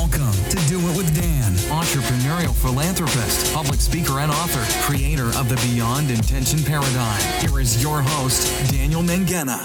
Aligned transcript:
Welcome 0.00 0.32
to 0.48 0.56
Do 0.66 0.78
It 0.78 0.96
with 0.96 1.14
Dan, 1.14 1.52
entrepreneurial 1.68 2.54
philanthropist, 2.54 3.52
public 3.52 3.78
speaker, 3.78 4.18
and 4.18 4.32
author, 4.32 4.64
creator 4.82 5.26
of 5.38 5.50
the 5.50 5.56
Beyond 5.56 6.10
Intention 6.10 6.58
Paradigm. 6.62 7.20
Here 7.42 7.60
is 7.60 7.82
your 7.82 8.00
host, 8.00 8.72
Daniel 8.72 9.02
Mangena. 9.02 9.58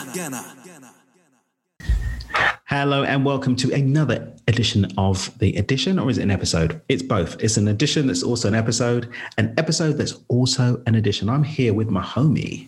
Hello 2.65 3.05
and 3.05 3.23
welcome 3.23 3.55
to 3.55 3.71
another 3.71 4.33
edition 4.49 4.91
of 4.97 5.31
the 5.39 5.55
edition, 5.55 5.97
or 5.97 6.09
is 6.09 6.17
it 6.17 6.23
an 6.23 6.31
episode? 6.31 6.81
It's 6.89 7.01
both. 7.01 7.41
It's 7.41 7.55
an 7.55 7.69
edition 7.69 8.07
that's 8.07 8.21
also 8.21 8.49
an 8.49 8.55
episode, 8.55 9.09
an 9.37 9.53
episode 9.57 9.93
that's 9.93 10.15
also 10.27 10.83
an 10.85 10.95
edition. 10.95 11.29
I'm 11.29 11.43
here 11.43 11.73
with 11.73 11.89
my 11.89 12.03
homie, 12.03 12.67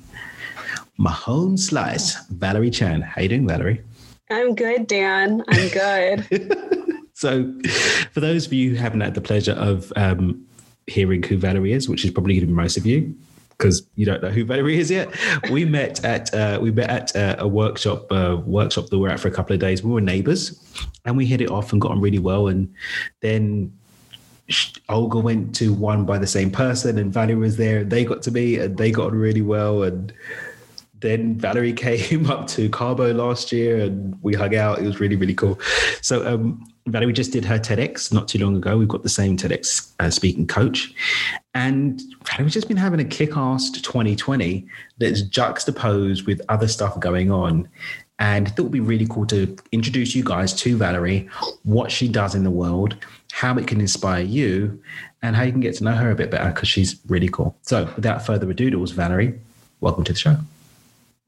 my 0.95 1.11
home 1.11 1.57
slice, 1.57 2.15
Valerie 2.27 2.71
Chan. 2.71 3.01
How 3.01 3.23
you 3.23 3.27
doing, 3.27 3.45
Valerie? 3.45 3.81
I'm 4.29 4.55
good, 4.55 4.87
Dan. 4.87 5.43
I'm 5.49 5.67
good. 5.67 6.83
so, 7.17 7.51
for 8.11 8.19
those 8.19 8.45
of 8.45 8.53
you 8.53 8.69
who 8.69 8.75
haven't 8.75 9.01
had 9.01 9.15
the 9.15 9.21
pleasure 9.21 9.53
of 9.53 9.91
um, 9.95 10.45
hearing 10.85 11.23
who 11.23 11.35
Valerie 11.35 11.73
is, 11.73 11.89
which 11.89 12.05
is 12.05 12.11
probably 12.11 12.35
going 12.35 12.41
to 12.41 12.45
be 12.45 12.53
most 12.53 12.77
of 12.77 12.85
you, 12.85 13.15
because 13.57 13.81
you 13.95 14.05
don't 14.05 14.21
know 14.21 14.29
who 14.29 14.45
Valerie 14.45 14.77
is 14.77 14.91
yet. 14.91 15.09
We 15.49 15.65
met 15.65 16.05
at 16.05 16.31
uh, 16.31 16.59
we 16.61 16.69
met 16.69 16.91
at 16.91 17.15
uh, 17.15 17.35
a 17.39 17.47
workshop 17.47 18.11
uh, 18.11 18.37
workshop 18.45 18.89
that 18.89 18.97
we 18.97 19.01
were 19.01 19.09
at 19.09 19.19
for 19.19 19.29
a 19.29 19.31
couple 19.31 19.55
of 19.55 19.59
days. 19.59 19.81
We 19.81 19.91
were 19.91 19.99
neighbors, 19.99 20.63
and 21.05 21.17
we 21.17 21.25
hit 21.25 21.41
it 21.41 21.49
off 21.49 21.71
and 21.71 21.81
got 21.81 21.89
on 21.89 22.01
really 22.01 22.19
well. 22.19 22.49
And 22.49 22.71
then 23.21 23.75
Olga 24.87 25.17
went 25.17 25.55
to 25.55 25.73
one 25.73 26.05
by 26.05 26.19
the 26.19 26.27
same 26.27 26.51
person, 26.51 26.99
and 26.99 27.11
Valerie 27.11 27.33
was 27.33 27.57
there, 27.57 27.79
and 27.79 27.89
they 27.89 28.05
got 28.05 28.21
to 28.21 28.31
meet, 28.31 28.59
and 28.59 28.77
they 28.77 28.91
got 28.91 29.07
on 29.07 29.17
really 29.17 29.41
well. 29.41 29.81
And 29.81 30.13
then 30.99 31.39
Valerie 31.39 31.73
came 31.87 32.29
up 32.29 32.45
to 32.49 32.69
Cabo 32.69 33.11
last 33.11 33.51
year 33.51 33.79
and 33.79 34.17
we 34.21 34.33
hung 34.33 34.55
out. 34.55 34.79
It 34.79 34.85
was 34.85 34.99
really, 34.99 35.15
really 35.15 35.35
cool. 35.35 35.59
So 36.01 36.27
um, 36.27 36.65
Valerie 36.87 37.13
just 37.13 37.31
did 37.31 37.43
her 37.45 37.59
TEDx 37.59 38.13
not 38.13 38.27
too 38.27 38.39
long 38.39 38.55
ago. 38.55 38.77
We've 38.77 38.87
got 38.87 39.03
the 39.03 39.09
same 39.09 39.37
TEDx 39.37 39.91
uh, 39.99 40.09
speaking 40.09 40.47
coach. 40.47 40.93
And 41.53 42.01
Valerie's 42.25 42.53
just 42.53 42.67
been 42.67 42.77
having 42.77 42.99
a 42.99 43.05
kick-ass 43.05 43.71
2020 43.71 44.65
that's 44.97 45.21
juxtaposed 45.21 46.25
with 46.25 46.41
other 46.49 46.67
stuff 46.67 46.99
going 46.99 47.31
on. 47.31 47.67
And 48.19 48.47
I 48.47 48.51
thought 48.51 48.59
it 48.59 48.63
would 48.63 48.71
be 48.71 48.79
really 48.79 49.07
cool 49.07 49.25
to 49.27 49.55
introduce 49.71 50.15
you 50.15 50.23
guys 50.23 50.53
to 50.61 50.77
Valerie, 50.77 51.29
what 51.63 51.91
she 51.91 52.07
does 52.07 52.33
in 52.33 52.43
the 52.43 52.51
world, 52.51 52.95
how 53.31 53.57
it 53.57 53.67
can 53.67 53.79
inspire 53.79 54.23
you, 54.23 54.81
and 55.21 55.35
how 55.35 55.43
you 55.43 55.51
can 55.51 55.61
get 55.61 55.75
to 55.75 55.83
know 55.83 55.93
her 55.93 56.09
a 56.09 56.15
bit 56.15 56.31
better 56.31 56.51
because 56.51 56.67
she's 56.67 56.99
really 57.07 57.29
cool. 57.29 57.55
So 57.61 57.85
without 57.95 58.25
further 58.25 58.49
ado, 58.49 58.77
was 58.79 58.91
Valerie. 58.91 59.39
Welcome 59.81 60.03
to 60.05 60.13
the 60.13 60.19
show. 60.19 60.37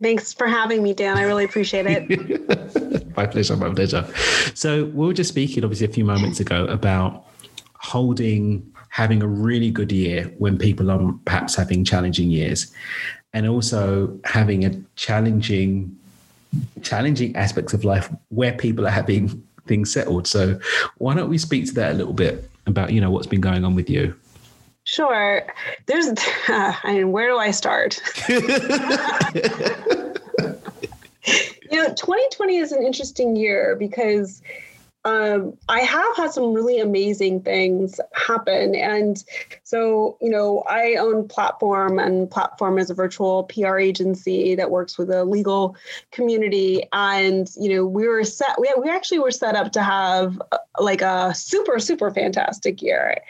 Thanks 0.01 0.33
for 0.33 0.47
having 0.47 0.81
me, 0.81 0.93
Dan. 0.93 1.17
I 1.17 1.23
really 1.23 1.43
appreciate 1.43 1.85
it. 1.87 2.81
my 3.19 3.27
pleasure, 3.27 3.55
my 3.57 3.69
pleasure. 3.69 4.07
So 4.53 4.85
we 4.85 5.07
were 5.07 5.13
just 5.13 5.29
speaking, 5.29 5.63
obviously, 5.63 5.87
a 5.87 5.91
few 5.91 6.05
moments 6.05 6.39
ago 6.39 6.65
about 6.65 7.25
holding, 7.75 8.65
having 8.89 9.21
a 9.21 9.27
really 9.27 9.71
good 9.71 9.91
year 9.91 10.33
when 10.37 10.57
people 10.57 10.89
are 10.89 11.13
perhaps 11.25 11.55
having 11.55 11.83
challenging 11.83 12.29
years, 12.29 12.71
and 13.33 13.45
also 13.47 14.17
having 14.23 14.63
a 14.65 14.71
challenging, 14.95 15.95
challenging 16.81 17.35
aspects 17.35 17.73
of 17.73 17.83
life 17.83 18.09
where 18.29 18.53
people 18.53 18.87
are 18.87 18.95
having 19.01 19.43
things 19.67 19.91
settled. 19.91 20.25
So 20.25 20.57
why 20.97 21.13
don't 21.13 21.29
we 21.29 21.37
speak 21.37 21.65
to 21.67 21.73
that 21.73 21.91
a 21.91 21.95
little 21.95 22.13
bit 22.13 22.49
about 22.65 22.93
you 22.93 23.01
know 23.01 23.11
what's 23.11 23.27
been 23.27 23.41
going 23.41 23.65
on 23.65 23.75
with 23.75 23.89
you? 23.89 24.15
Sure. 24.85 25.45
There's, 25.85 26.07
uh, 26.07 26.15
I 26.83 26.93
mean, 26.93 27.11
where 27.11 27.27
do 27.27 27.37
I 27.37 27.51
start? 27.51 28.01
you 31.71 31.81
know, 31.81 31.89
2020 31.89 32.57
is 32.57 32.71
an 32.71 32.83
interesting 32.83 33.35
year 33.35 33.75
because 33.77 34.41
um, 35.05 35.57
I 35.69 35.79
have 35.79 36.17
had 36.17 36.31
some 36.31 36.53
really 36.53 36.79
amazing 36.79 37.41
things 37.41 38.01
happen. 38.13 38.75
And 38.75 39.23
so, 39.63 40.17
you 40.21 40.29
know, 40.29 40.63
I 40.69 40.95
own 40.95 41.27
Platform, 41.27 41.99
and 41.99 42.29
Platform 42.29 42.77
is 42.77 42.89
a 42.89 42.93
virtual 42.93 43.43
PR 43.45 43.77
agency 43.77 44.55
that 44.55 44.71
works 44.71 44.97
with 44.97 45.07
the 45.07 45.23
legal 45.23 45.77
community. 46.11 46.83
And, 46.91 47.49
you 47.57 47.73
know, 47.73 47.85
we 47.85 48.07
were 48.07 48.25
set, 48.25 48.59
we, 48.59 48.73
we 48.77 48.89
actually 48.89 49.19
were 49.19 49.31
set 49.31 49.55
up 49.55 49.71
to 49.71 49.81
have 49.81 50.41
uh, 50.51 50.57
like 50.79 51.01
a 51.01 51.33
super, 51.33 51.79
super 51.79 52.11
fantastic 52.11 52.81
year 52.81 53.21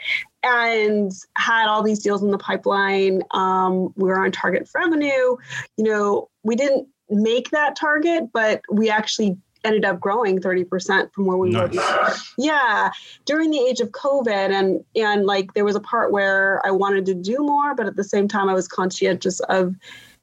and 0.42 1.12
had 1.36 1.68
all 1.68 1.82
these 1.82 2.00
deals 2.00 2.22
in 2.22 2.32
the 2.32 2.38
pipeline. 2.38 3.22
Um, 3.30 3.92
we 3.94 4.08
were 4.08 4.24
on 4.24 4.32
target 4.32 4.68
for 4.68 4.80
revenue. 4.80 5.36
You 5.76 5.84
know, 5.84 6.30
we 6.42 6.56
didn't 6.56 6.88
make 7.10 7.50
that 7.50 7.76
target, 7.76 8.30
but 8.32 8.62
we 8.70 8.90
actually 8.90 9.36
ended 9.64 9.84
up 9.84 10.00
growing 10.00 10.40
30% 10.40 11.12
from 11.12 11.26
where 11.26 11.36
we 11.36 11.50
nice. 11.50 11.62
were 11.62 11.68
before. 11.68 12.14
Yeah, 12.38 12.90
during 13.24 13.50
the 13.50 13.58
age 13.58 13.80
of 13.80 13.90
COVID 13.90 14.50
and 14.50 14.82
and 14.96 15.26
like 15.26 15.52
there 15.54 15.64
was 15.64 15.76
a 15.76 15.80
part 15.80 16.12
where 16.12 16.64
I 16.66 16.70
wanted 16.70 17.06
to 17.06 17.14
do 17.14 17.38
more, 17.38 17.74
but 17.74 17.86
at 17.86 17.96
the 17.96 18.04
same 18.04 18.28
time 18.28 18.48
I 18.48 18.54
was 18.54 18.68
conscientious 18.68 19.40
of 19.40 19.74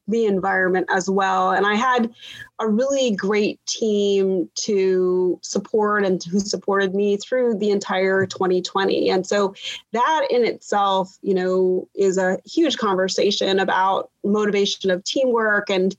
the 0.07 0.25
environment 0.25 0.87
as 0.89 1.09
well. 1.09 1.51
And 1.51 1.65
I 1.65 1.75
had 1.75 2.13
a 2.59 2.67
really 2.67 3.11
great 3.11 3.59
team 3.65 4.49
to 4.55 5.37
support 5.43 6.05
and 6.05 6.23
who 6.23 6.39
supported 6.39 6.95
me 6.95 7.17
through 7.17 7.55
the 7.55 7.71
entire 7.71 8.25
2020. 8.25 9.09
And 9.09 9.27
so 9.27 9.53
that 9.91 10.27
in 10.29 10.45
itself, 10.45 11.17
you 11.21 11.33
know, 11.33 11.89
is 11.93 12.17
a 12.17 12.39
huge 12.45 12.77
conversation 12.77 13.59
about 13.59 14.09
motivation 14.23 14.89
of 14.91 15.03
teamwork 15.03 15.69
and 15.69 15.95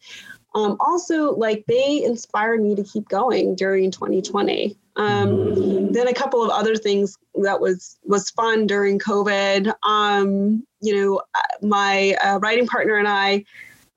um, 0.58 0.76
also 0.80 1.34
like 1.34 1.64
they 1.66 2.02
inspired 2.02 2.62
me 2.62 2.74
to 2.74 2.82
keep 2.82 3.08
going 3.08 3.54
during 3.54 3.90
2020 3.90 4.76
um, 4.96 5.92
then 5.92 6.08
a 6.08 6.14
couple 6.14 6.42
of 6.42 6.50
other 6.50 6.74
things 6.74 7.16
that 7.42 7.60
was 7.60 7.98
was 8.04 8.30
fun 8.30 8.66
during 8.66 8.98
covid 8.98 9.72
um, 9.84 10.64
you 10.80 10.94
know 10.94 11.20
my 11.62 12.16
uh, 12.24 12.38
writing 12.38 12.66
partner 12.66 12.96
and 12.96 13.08
i 13.08 13.44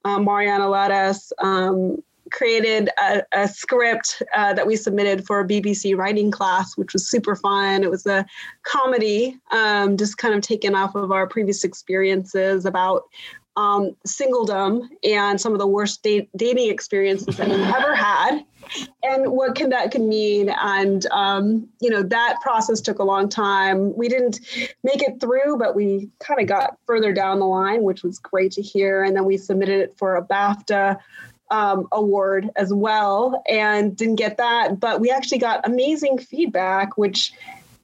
um, 0.04 0.26
Mariana 0.26 0.66
Ladas, 0.66 1.32
um, 1.40 2.02
created 2.32 2.90
a, 3.00 3.24
a 3.34 3.48
script 3.48 4.24
uh, 4.36 4.54
that 4.54 4.66
we 4.66 4.76
submitted 4.76 5.26
for 5.26 5.42
a 5.42 5.48
BBC 5.48 5.96
writing 5.96 6.32
class, 6.32 6.78
which 6.78 6.94
was 6.94 7.10
super 7.10 7.36
fun. 7.36 7.84
It 7.84 7.92
was 7.92 8.06
a 8.06 8.26
comedy, 8.64 9.38
um, 9.52 9.98
just 9.98 10.18
kind 10.18 10.34
of 10.34 10.42
taken 10.42 10.74
off 10.74 10.96
of 10.96 11.12
our 11.12 11.28
previous 11.28 11.64
experiences 11.64 12.66
about 12.66 13.04
um, 13.56 13.96
singledom 14.08 14.88
and 15.04 15.40
some 15.40 15.54
of 15.54 15.60
the 15.60 15.68
worst 15.68 16.04
date, 16.04 16.30
dating 16.36 16.70
experiences 16.70 17.38
that 17.38 17.48
we've 17.48 17.60
ever 17.60 17.94
had. 17.96 18.44
And 19.04 19.32
what 19.32 19.56
can 19.56 19.70
that 19.72 19.92
can 19.92 20.08
mean? 20.08 20.50
And 20.50 21.06
um, 21.12 21.68
you 21.82 21.90
know 21.90 22.04
that 22.04 22.38
process 22.42 22.80
took 22.80 23.00
a 23.00 23.04
long 23.04 23.28
time. 23.28 23.96
We 23.96 24.08
didn't 24.08 24.40
make 24.84 25.02
it 25.02 25.20
through 25.20 25.58
but 25.58 25.76
we 25.76 26.10
kind 26.20 26.40
of 26.40 26.48
got 26.48 26.78
further 26.86 27.12
down 27.12 27.40
the 27.40 27.46
line 27.46 27.84
which 27.84 28.04
was 28.04 28.20
great 28.20 28.52
to 28.54 28.62
hear. 28.62 29.04
And 29.04 29.16
then 29.16 29.26
we 29.26 29.38
submitted 29.38 29.82
it 29.82 29.98
for 29.98 30.16
a 30.16 30.26
bafta 30.26 30.98
um, 31.50 31.88
award 31.92 32.50
as 32.56 32.74
well 32.74 33.44
and 33.48 33.96
didn't 33.96 34.16
get 34.16 34.38
that. 34.38 34.80
But 34.80 35.02
we 35.02 35.12
actually 35.12 35.40
got 35.40 35.68
amazing 35.68 36.18
feedback 36.18 36.98
which 36.98 37.34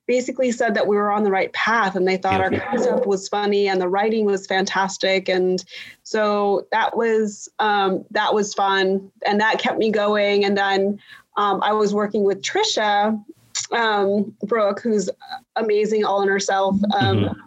basically 0.07 0.51
said 0.51 0.73
that 0.73 0.87
we 0.87 0.95
were 0.95 1.11
on 1.11 1.23
the 1.23 1.29
right 1.29 1.51
path 1.53 1.95
and 1.95 2.07
they 2.07 2.17
thought 2.17 2.39
yeah. 2.39 2.59
our 2.59 2.69
concept 2.71 3.05
was 3.05 3.27
funny 3.27 3.67
and 3.67 3.81
the 3.81 3.89
writing 3.89 4.25
was 4.25 4.47
fantastic. 4.47 5.27
And 5.27 5.63
so 6.03 6.65
that 6.71 6.95
was 6.95 7.49
um, 7.59 8.05
that 8.11 8.33
was 8.33 8.53
fun 8.53 9.11
and 9.25 9.39
that 9.41 9.59
kept 9.59 9.77
me 9.77 9.91
going. 9.91 10.45
And 10.45 10.57
then 10.57 10.99
um, 11.35 11.61
i 11.61 11.71
was 11.71 11.93
working 11.93 12.23
with 12.23 12.41
Tricia 12.41 13.23
um, 13.71 14.33
Brouk 14.43 14.81
who's 14.81 15.09
amazing 15.55 16.05
all 16.05 16.21
in 16.21 16.29
herself. 16.29 16.75
Um, 16.95 17.17
mm-hmm. 17.17 17.27
and 17.27 17.37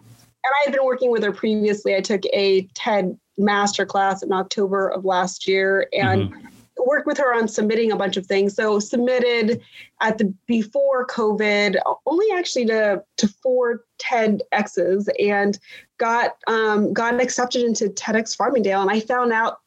i 0.45 0.61
had 0.63 0.71
been 0.71 0.85
working 0.85 1.11
with 1.11 1.23
her 1.23 1.31
previously. 1.31 1.95
I 1.95 2.01
took 2.01 2.23
a 2.31 2.61
ted 2.75 3.17
master 3.37 3.85
class 3.87 4.21
in 4.21 4.31
october 4.31 4.89
of 4.89 5.03
last 5.03 5.47
year 5.47 5.87
and 5.93 6.29
mm-hmm 6.29 6.47
worked 6.85 7.07
with 7.07 7.17
her 7.17 7.33
on 7.33 7.47
submitting 7.47 7.91
a 7.91 7.95
bunch 7.95 8.17
of 8.17 8.25
things. 8.25 8.55
So 8.55 8.79
submitted 8.79 9.61
at 10.01 10.17
the 10.17 10.33
before 10.47 11.05
COVID, 11.07 11.77
only 12.05 12.25
actually 12.35 12.65
to 12.67 13.03
to 13.17 13.27
four 13.27 13.83
TEDx's, 13.99 15.09
and 15.19 15.57
got 15.97 16.37
um, 16.47 16.93
got 16.93 17.19
accepted 17.21 17.63
into 17.63 17.89
TEDx 17.89 18.35
Farmingdale. 18.35 18.81
And 18.81 18.89
I 18.89 18.99
found 18.99 19.31
out 19.31 19.59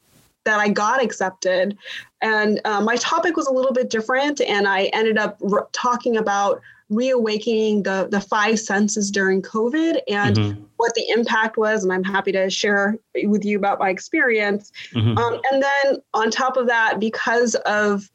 that 0.44 0.60
I 0.60 0.68
got 0.68 1.02
accepted, 1.02 1.76
and 2.20 2.60
uh, 2.64 2.80
my 2.80 2.96
topic 2.96 3.36
was 3.36 3.46
a 3.46 3.52
little 3.52 3.72
bit 3.72 3.90
different, 3.90 4.40
and 4.40 4.68
I 4.68 4.84
ended 4.92 5.18
up 5.18 5.38
talking 5.72 6.16
about 6.16 6.60
reawakening 6.90 7.82
the 7.82 8.08
the 8.10 8.20
five 8.20 8.58
senses 8.58 9.10
during 9.10 9.42
COVID 9.42 10.00
and 10.08 10.36
mm-hmm. 10.36 10.62
what 10.76 10.94
the 10.94 11.08
impact 11.08 11.56
was. 11.56 11.82
And 11.82 11.92
I'm 11.92 12.04
happy 12.04 12.32
to 12.32 12.50
share 12.50 12.98
with 13.24 13.44
you 13.44 13.58
about 13.58 13.78
my 13.78 13.90
experience. 13.90 14.70
Mm-hmm. 14.92 15.18
Um, 15.18 15.40
and 15.50 15.62
then 15.62 15.96
on 16.12 16.30
top 16.30 16.56
of 16.56 16.66
that, 16.66 17.00
because 17.00 17.54
of 17.66 18.10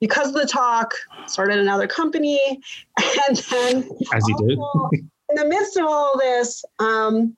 because 0.00 0.28
of 0.28 0.34
the 0.34 0.46
talk, 0.46 0.94
started 1.26 1.58
another 1.58 1.86
company, 1.86 2.60
and 3.28 3.36
then 3.36 3.88
as 4.14 4.28
you 4.28 4.36
do 4.38 4.90
in 5.28 5.36
the 5.36 5.46
midst 5.46 5.76
of 5.76 5.86
all 5.86 6.18
this. 6.18 6.64
Um, 6.78 7.36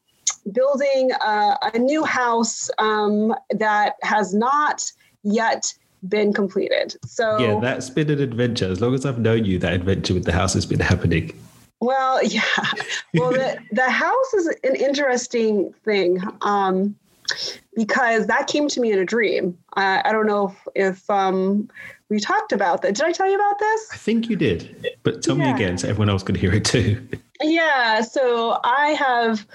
building 0.52 1.10
a, 1.12 1.56
a 1.75 1.78
new 1.78 2.04
house 2.04 2.70
um, 2.78 3.34
that 3.50 3.94
has 4.02 4.34
not 4.34 4.82
yet 5.22 5.72
been 6.09 6.33
completed. 6.33 6.97
So 7.06 7.39
yeah, 7.39 7.61
that's 7.61 7.91
been 7.91 8.11
an 8.11 8.21
adventure. 8.21 8.71
As 8.71 8.81
long 8.81 8.95
as 8.95 9.06
I've 9.06 9.19
known 9.19 9.45
you, 9.45 9.59
that 9.59 9.73
adventure 9.73 10.15
with 10.15 10.25
the 10.25 10.33
house 10.33 10.55
has 10.55 10.67
been 10.67 10.81
happening. 10.81 11.39
Well, 11.81 12.23
yeah. 12.27 12.43
Well, 13.15 13.33
the, 13.33 13.59
the 13.73 13.91
house 13.91 14.35
is 14.35 14.47
an 14.65 14.77
interesting 14.77 15.73
thing 15.85 16.21
um, 16.43 16.97
because 17.75 18.27
that 18.27 18.47
came 18.47 18.69
to 18.69 18.81
me 18.81 18.93
in 18.93 18.99
a 18.99 19.05
dream. 19.05 19.59
Uh, 19.77 20.03
I 20.05 20.12
don't 20.12 20.27
know 20.27 20.55
if, 20.75 20.99
if 20.99 21.11
um, 21.11 21.69
we 22.09 22.21
talked 22.21 22.53
about 22.53 22.83
that. 22.83 22.95
Did 22.95 23.05
I 23.05 23.12
tell 23.12 23.29
you 23.29 23.35
about 23.35 23.59
this? 23.59 23.89
I 23.93 23.97
think 23.97 24.29
you 24.29 24.37
did, 24.37 24.97
but 25.03 25.23
tell 25.23 25.37
Yeah. 25.37 25.45
me 25.45 25.51
again 25.51 25.79
so 25.79 25.89
everyone 25.89 26.11
else 26.11 26.23
can 26.23 26.35
hear 26.35 26.53
it 26.53 26.65
too. 26.65 27.06
Yeah. 27.43 28.01
So 28.01 28.61
I 28.65 28.89
have, 28.91 29.47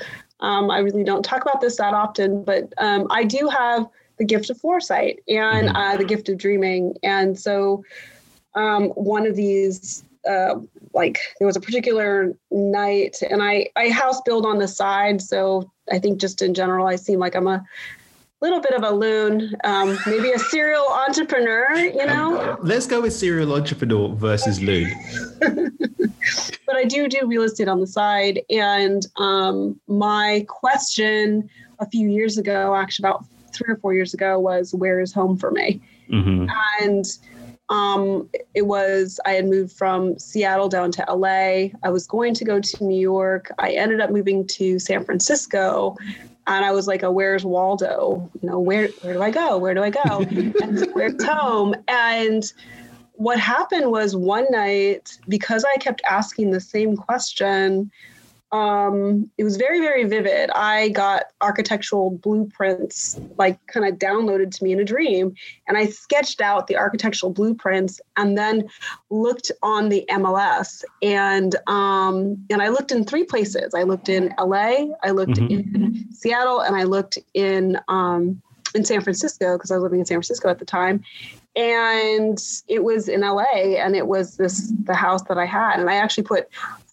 um, 0.42 0.70
I 0.70 0.80
really 0.80 1.04
don't 1.04 1.24
talk 1.24 1.42
about 1.42 1.62
this 1.62 1.78
that 1.78 1.94
often, 1.94 2.44
but 2.44 2.74
um, 2.78 3.08
I 3.10 3.24
do 3.24 3.48
have 3.48 3.88
the 4.20 4.26
gift 4.26 4.50
of 4.50 4.60
foresight 4.60 5.24
and 5.28 5.70
Mhm. 5.70 5.76
uh, 5.76 5.98
the 5.98 6.04
gift 6.04 6.30
of 6.30 6.38
dreaming. 6.38 6.96
And 7.02 7.40
so 7.40 7.84
um, 8.56 8.90
one 8.90 9.26
of 9.26 9.36
these, 9.36 10.04
uh, 10.30 10.56
like 10.94 11.20
there 11.40 11.46
was 11.46 11.56
a 11.56 11.62
particular 11.62 12.36
night 12.52 13.18
and 13.30 13.42
I, 13.42 13.70
I 13.76 13.90
house 13.90 14.22
build 14.26 14.46
on 14.46 14.58
the 14.60 14.68
side. 14.68 15.22
So 15.22 15.72
I 15.92 16.00
think 16.00 16.20
just 16.20 16.42
in 16.42 16.54
general, 16.54 16.86
I 16.86 16.98
seem 16.98 17.20
like 17.20 17.36
I'm 17.36 17.48
a 17.48 17.64
little 18.42 18.60
bit 18.60 18.74
of 18.74 18.84
a 18.84 18.92
loon, 18.92 19.56
um, 19.64 19.98
maybe 20.06 20.32
a 20.32 20.40
serial 20.40 20.88
entrepreneur, 21.08 21.76
you 21.76 22.06
know? 22.06 22.58
Let's 22.62 22.88
go 22.88 23.02
with 23.02 23.14
serial 23.14 23.54
entrepreneur 23.54 24.14
versus 24.16 24.62
loon. 24.62 24.90
but 25.40 26.76
I 26.76 26.86
do 26.86 27.08
do 27.08 27.26
real 27.26 27.44
estate 27.44 27.68
on 27.68 27.80
the 27.80 27.88
side. 27.88 28.42
And 28.50 29.06
um, 29.18 29.80
my 29.88 30.46
question 30.50 31.50
a 31.80 31.90
few 31.90 32.10
years 32.10 32.38
ago, 32.38 32.76
actually 32.76 33.08
about 33.08 33.26
three 33.60 33.74
or 33.74 33.78
four 33.78 33.94
years 33.94 34.14
ago, 34.14 34.40
was 34.40 34.74
where 34.74 35.00
is 35.00 35.14
home 35.14 35.38
for 35.38 35.52
me? 35.52 35.82
hmm 36.10 36.48
And 36.82 37.06
um, 37.70 38.28
it 38.56 38.64
was 38.64 39.20
I 39.26 39.34
had 39.34 39.46
moved 39.46 39.74
from 39.74 40.18
Seattle 40.18 40.70
down 40.70 40.92
to 40.94 41.06
LA. 41.08 41.70
I 41.84 41.90
was 41.92 42.08
going 42.08 42.34
to 42.34 42.46
go 42.46 42.60
to 42.60 42.84
New 42.84 43.00
York. 43.00 43.52
I 43.60 43.72
ended 43.72 44.02
up 44.02 44.10
moving 44.10 44.48
to 44.48 44.80
San 44.80 45.06
Francisco. 45.06 45.96
And 46.48 46.66
I 46.66 46.72
was 46.72 46.88
like, 46.88 47.04
oh, 47.04 47.12
where's 47.12 47.46
Waldo? 47.46 48.28
You 48.42 48.50
know, 48.50 48.60
where 48.60 48.90
where 49.02 49.14
do 49.14 49.22
I 49.22 49.30
go? 49.30 49.58
Where 49.60 49.76
do 49.76 49.84
I 49.84 49.92
go? 49.92 50.26
and 50.64 50.80
so 50.80 50.88
where's 50.94 51.24
home? 51.24 51.76
And 51.88 52.44
what 53.14 53.40
happened 53.40 53.92
was 53.92 54.16
one 54.16 54.48
night, 54.50 55.20
because 55.28 55.64
I 55.66 55.78
kept 55.78 56.02
asking 56.10 56.52
the 56.52 56.62
same 56.62 56.96
question, 56.96 57.92
um, 58.52 59.30
it 59.38 59.44
was 59.44 59.58
very, 59.58 59.80
very 59.80 60.06
vivid. 60.06 60.50
I 60.52 60.90
got 60.90 61.26
architectural 61.42 62.12
blueprints, 62.12 63.20
like 63.38 63.60
kind 63.68 63.88
of 63.88 64.00
downloaded 64.00 64.52
to 64.56 64.64
me 64.64 64.72
in 64.72 64.80
a 64.80 64.84
dream. 64.84 65.36
And 65.68 65.78
I 65.78 65.86
sketched 65.86 66.42
out 66.42 66.68
the 66.68 66.76
architectural 66.78 67.32
blueprints 67.32 68.02
and 68.18 68.38
then 68.38 68.68
looked 69.12 69.52
on 69.62 69.90
the 69.90 70.04
MLS. 70.10 70.84
And 71.02 71.56
um, 71.68 72.44
and 72.50 72.62
I 72.62 72.70
looked 72.70 72.92
in 72.92 73.06
three 73.06 73.24
places. 73.24 73.74
I 73.76 73.84
looked 73.84 74.10
in 74.10 74.34
LA, 74.40 74.88
I 75.04 75.12
looked 75.12 75.38
Mhm. 75.40 75.52
in 75.52 76.08
Seattle, 76.12 76.62
and 76.62 76.76
I 76.76 76.84
looked 76.84 77.20
in 77.34 77.80
um, 77.88 78.42
in 78.74 78.84
San 78.84 79.02
Francisco 79.02 79.58
because 79.58 79.72
I 79.72 79.76
was 79.76 79.84
living 79.84 80.00
in 80.00 80.06
San 80.06 80.16
Francisco 80.16 80.50
at 80.50 80.60
the 80.60 80.66
time. 80.66 81.04
And 81.56 82.40
it 82.68 82.84
was 82.84 83.08
in 83.10 83.22
LA, 83.22 83.78
and 83.78 83.96
it 83.96 84.08
was 84.08 84.38
this 84.38 84.72
the 84.84 84.96
house 84.96 85.24
that 85.24 85.38
I 85.38 85.46
had. 85.46 85.80
And 85.80 85.90
I 85.90 85.96
actually 85.96 86.24
put 86.24 86.48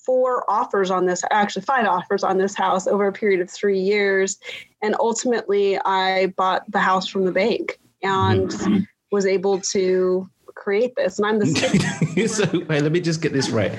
four 0.07 0.49
offers 0.49 0.91
on 0.91 1.05
this, 1.07 1.23
actually 1.31 1.63
five 1.63 1.87
offers 1.87 2.25
on 2.25 2.39
this 2.39 2.55
house 2.55 2.87
over 2.87 3.07
a 3.07 3.13
period 3.13 3.41
of 3.41 3.51
three 3.51 3.81
years. 3.81 4.39
And 4.83 4.95
ultimately, 5.01 5.79
I 5.85 6.29
bought 6.37 6.71
the 6.71 6.79
house 6.79 7.09
from 7.09 7.25
the 7.25 7.33
bank 7.33 7.79
and 8.03 8.87
was 9.11 9.27
able 9.27 9.61
to 9.61 10.31
create 10.55 10.95
this. 10.97 11.19
And 11.19 11.27
I'm 11.27 11.39
the 11.39 12.27
so 12.29 12.65
wait, 12.69 12.83
let 12.83 12.93
me 12.93 13.01
just 13.01 13.21
get 13.21 13.33
this 13.33 13.51
right. 13.51 13.73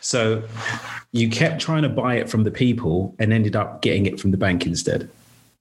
So 0.00 0.42
you 1.12 1.30
kept 1.30 1.60
trying 1.60 1.82
to 1.82 1.88
buy 1.88 2.16
it 2.16 2.28
from 2.28 2.44
the 2.44 2.50
people 2.50 3.14
and 3.18 3.32
ended 3.32 3.56
up 3.56 3.80
getting 3.80 4.06
it 4.06 4.20
from 4.20 4.32
the 4.32 4.36
bank 4.36 4.66
instead. 4.66 5.08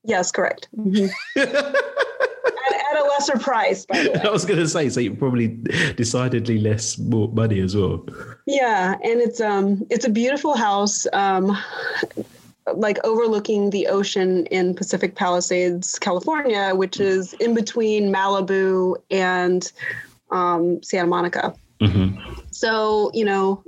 yes, 0.04 0.32
correct. 0.32 0.68
Mhm. 0.76 1.10
lesser 3.18 3.38
price, 3.40 3.86
by 3.86 4.04
the 4.04 4.12
way. 4.14 4.22
I 4.22 4.30
was 4.30 4.46
going 4.46 4.60
to 4.60 4.68
say, 4.68 4.90
so 4.90 5.00
you 5.00 5.16
probably 5.16 5.48
decidedly 5.96 6.60
less 6.60 6.98
more 6.98 7.30
money 7.30 7.60
as 7.60 7.76
well. 7.76 8.06
Yeah, 8.46 8.94
and 9.04 9.22
it's 9.22 9.42
um 9.42 9.86
it's 9.90 10.06
a 10.06 10.10
beautiful 10.10 10.56
house 10.56 11.06
um 11.14 11.58
like 12.76 12.98
overlooking 13.06 13.70
the 13.70 13.88
ocean 13.88 14.46
in 14.48 14.76
Pacific 14.76 15.16
Palisades, 15.16 15.98
California, 16.00 16.74
which 16.76 17.00
is 17.00 17.34
in 17.34 17.54
between 17.54 18.12
Malibu 18.12 18.96
and 19.10 19.72
um, 20.32 20.84
Santa 20.84 21.08
Monica. 21.08 21.56
hmm 21.82 22.10
So, 22.52 23.10
you 23.14 23.24
know, 23.24 23.64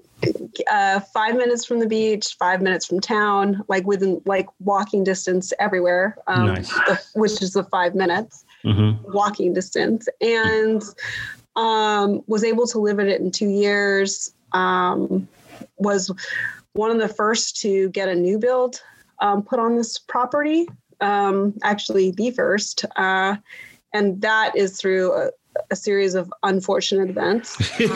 uh, 0.69 0.99
five 0.99 1.37
minutes 1.37 1.65
from 1.65 1.79
the 1.79 1.87
beach, 1.87 2.35
five 2.37 2.61
minutes 2.61 2.85
from 2.85 2.99
town, 2.99 3.63
like 3.69 3.85
within 3.87 4.21
like 4.25 4.47
walking 4.59 5.05
distance 5.05 5.53
everywhere, 5.59 6.17
um, 6.27 6.47
Nice. 6.47 6.69
the, 6.69 6.99
which 7.13 7.41
is 7.41 7.53
the 7.53 7.63
five 7.63 7.95
minutes 7.95 8.43
hmm 8.63 8.91
walking 9.03 9.53
distance 9.53 10.07
and 10.21 10.83
um, 11.55 12.21
was 12.27 12.43
able 12.43 12.67
to 12.67 12.79
live 12.79 12.99
in 12.99 13.07
it 13.07 13.19
in 13.19 13.31
two 13.31 13.49
years. 13.49 14.33
Um, 14.53 15.27
was 15.77 16.11
one 16.73 16.91
of 16.91 16.99
the 16.99 17.07
first 17.07 17.59
to 17.61 17.89
get 17.89 18.07
a 18.09 18.15
new 18.15 18.37
build 18.39 18.81
um, 19.19 19.43
put 19.43 19.59
on 19.59 19.75
this 19.75 19.97
property, 19.97 20.67
um, 21.01 21.53
actually, 21.63 22.11
the 22.11 22.31
first. 22.31 22.85
Uh, 22.95 23.35
and 23.93 24.21
that 24.21 24.55
is 24.55 24.79
through 24.79 25.13
a, 25.13 25.31
a 25.71 25.75
series 25.75 26.15
of 26.15 26.31
unfortunate 26.43 27.09
events, 27.09 27.57
which 27.79 27.89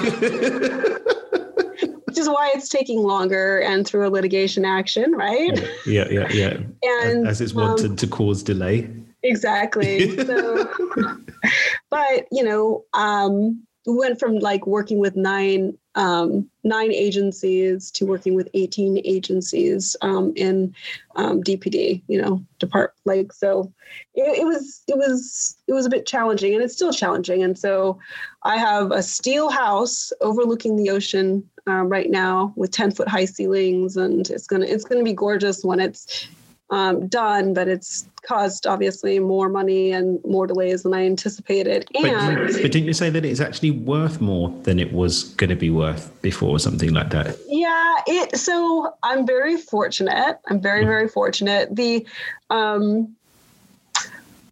is 2.17 2.27
why 2.27 2.51
it's 2.53 2.67
taking 2.69 2.99
longer 2.99 3.59
and 3.59 3.87
through 3.87 4.07
a 4.07 4.09
litigation 4.09 4.65
action, 4.65 5.13
right? 5.13 5.51
yeah, 5.85 6.07
yeah, 6.09 6.27
yeah. 6.31 6.57
And 6.83 7.27
As 7.27 7.39
it's 7.39 7.53
um, 7.53 7.61
wanted 7.61 7.97
to 7.97 8.07
cause 8.07 8.43
delay. 8.43 8.89
Exactly. 9.23 10.17
So, 10.25 10.69
but 11.89 12.27
you 12.31 12.43
know, 12.43 12.83
um, 12.93 13.63
we 13.85 13.95
went 13.95 14.19
from 14.19 14.39
like 14.39 14.65
working 14.67 14.99
with 14.99 15.15
nine 15.15 15.77
um, 15.95 16.49
nine 16.63 16.91
agencies 16.91 17.91
to 17.91 18.05
working 18.05 18.33
with 18.33 18.49
eighteen 18.53 19.01
agencies 19.05 19.95
um, 20.01 20.33
in 20.35 20.73
um, 21.15 21.41
DPD. 21.41 22.01
You 22.07 22.21
know, 22.21 22.45
depart 22.59 22.93
like 23.05 23.31
so. 23.31 23.71
It, 24.15 24.39
it 24.39 24.45
was 24.45 24.83
it 24.87 24.97
was 24.97 25.57
it 25.67 25.73
was 25.73 25.85
a 25.85 25.89
bit 25.89 26.05
challenging, 26.05 26.53
and 26.53 26.63
it's 26.63 26.73
still 26.73 26.93
challenging. 26.93 27.43
And 27.43 27.57
so, 27.57 27.99
I 28.43 28.57
have 28.57 28.91
a 28.91 29.03
steel 29.03 29.49
house 29.49 30.11
overlooking 30.21 30.75
the 30.75 30.89
ocean 30.89 31.47
um, 31.67 31.89
right 31.89 32.09
now 32.09 32.53
with 32.55 32.71
ten 32.71 32.91
foot 32.91 33.07
high 33.07 33.25
ceilings, 33.25 33.95
and 33.95 34.29
it's 34.29 34.47
gonna 34.47 34.65
it's 34.65 34.85
gonna 34.85 35.03
be 35.03 35.13
gorgeous 35.13 35.63
when 35.63 35.79
it's 35.79 36.27
um, 36.73 37.07
done, 37.07 37.53
but 37.53 37.67
it's 37.67 38.07
caused 38.23 38.65
obviously 38.65 39.19
more 39.19 39.47
money 39.47 39.91
and 39.91 40.19
more 40.25 40.47
delays 40.47 40.81
than 40.81 40.93
I 40.95 41.05
anticipated. 41.05 41.87
But, 41.93 42.05
And 42.05 42.47
but 42.47 42.71
didn't 42.71 42.85
you 42.85 42.93
say 42.93 43.11
that 43.11 43.23
it's 43.23 43.39
actually 43.39 43.69
worth 43.69 44.19
more 44.19 44.49
than 44.63 44.79
it 44.79 44.91
was 44.91 45.35
going 45.35 45.51
to 45.51 45.55
be 45.55 45.69
worth 45.69 46.11
before, 46.23 46.49
or 46.49 46.59
something 46.59 46.91
like 46.91 47.11
that? 47.11 47.37
yeah, 47.47 47.97
it. 48.07 48.37
So 48.37 48.91
I'm 49.03 49.27
very 49.27 49.55
fortunate. 49.55 50.39
I'm 50.49 50.59
very 50.59 50.83
very 50.83 51.07
fortunate. 51.07 51.75
The 51.75 52.07
um, 52.49 53.15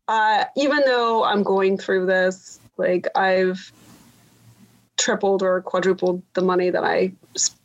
uh, 0.07 0.45
even 0.55 0.81
though 0.85 1.23
I'm 1.23 1.41
going 1.41 1.79
through 1.79 2.05
this, 2.05 2.59
like 2.77 3.07
I've 3.15 3.71
tripled 4.97 5.41
or 5.41 5.61
quadrupled 5.61 6.21
the 6.35 6.43
money 6.43 6.69
that 6.69 6.83
I 6.83 7.13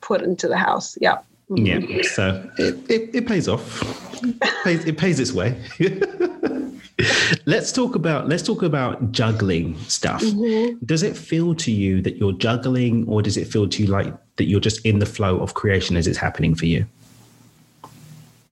put 0.00 0.22
into 0.22 0.48
the 0.48 0.56
house. 0.56 0.96
Yeah. 0.98 1.18
Yeah, 1.48 1.80
so 2.02 2.50
it, 2.58 2.90
it, 2.90 3.14
it 3.14 3.26
pays 3.26 3.48
off. 3.48 3.82
It 4.22 4.40
pays, 4.64 4.84
it 4.84 4.98
pays 4.98 5.20
its 5.20 5.32
way. 5.32 5.60
let's 7.46 7.70
talk 7.70 7.94
about 7.94 8.28
let's 8.28 8.42
talk 8.42 8.62
about 8.62 9.12
juggling 9.12 9.78
stuff. 9.80 10.22
Mhm. 10.22 10.78
Does 10.84 11.02
it 11.02 11.16
feel 11.16 11.54
to 11.56 11.70
you 11.70 12.02
that 12.02 12.16
you're 12.16 12.32
juggling, 12.32 13.06
or 13.06 13.22
does 13.22 13.36
it 13.36 13.46
feel 13.46 13.68
to 13.68 13.82
you 13.82 13.88
like 13.88 14.12
that 14.36 14.44
you're 14.44 14.60
just 14.60 14.84
in 14.84 14.98
the 14.98 15.06
flow 15.06 15.38
of 15.40 15.54
creation 15.54 15.96
as 15.96 16.06
it's 16.06 16.18
happening 16.18 16.54
for 16.54 16.66
you? 16.66 16.86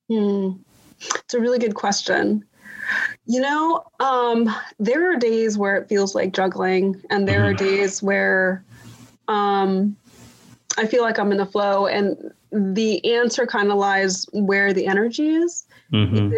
Hmm. 0.08 0.50
It's 1.00 1.34
a 1.34 1.40
really 1.40 1.58
good 1.58 1.74
question. 1.74 2.44
You 3.26 3.40
know, 3.40 3.84
um, 4.00 4.54
there 4.78 5.10
are 5.10 5.16
days 5.16 5.56
where 5.56 5.76
it 5.76 5.88
feels 5.88 6.14
like 6.14 6.32
juggling, 6.32 7.02
and 7.10 7.26
there 7.26 7.44
are 7.44 7.54
days 7.54 8.02
where 8.02 8.62
um, 9.28 9.96
I 10.76 10.86
feel 10.86 11.02
like 11.02 11.18
I'm 11.18 11.32
in 11.32 11.38
the 11.38 11.46
flow, 11.46 11.86
and 11.86 12.32
the 12.54 13.04
answer 13.14 13.46
kind 13.46 13.70
of 13.70 13.78
lies 13.78 14.26
where 14.32 14.72
the 14.72 14.86
energy 14.86 15.30
is. 15.30 15.66
hmm 15.90 16.30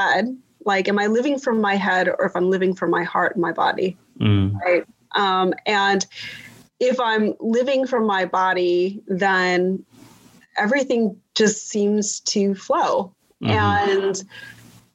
Head. 0.00 0.36
Like, 0.64 0.88
am 0.88 0.98
I 0.98 1.06
living 1.06 1.38
from 1.38 1.60
my 1.60 1.76
head, 1.76 2.08
or 2.08 2.24
if 2.24 2.34
I'm 2.34 2.50
living 2.50 2.74
from 2.74 2.90
my 2.90 3.04
heart 3.04 3.34
and 3.34 3.42
my 3.42 3.52
body? 3.52 3.96
Mm. 4.20 4.54
right? 4.60 4.84
Um, 5.14 5.54
and 5.66 6.04
if 6.80 6.98
I'm 6.98 7.34
living 7.40 7.86
from 7.86 8.06
my 8.06 8.24
body, 8.24 9.00
then 9.06 9.84
everything 10.56 11.16
just 11.36 11.68
seems 11.68 12.20
to 12.20 12.54
flow. 12.54 13.14
Mhm. 13.42 13.50
And 13.50 14.24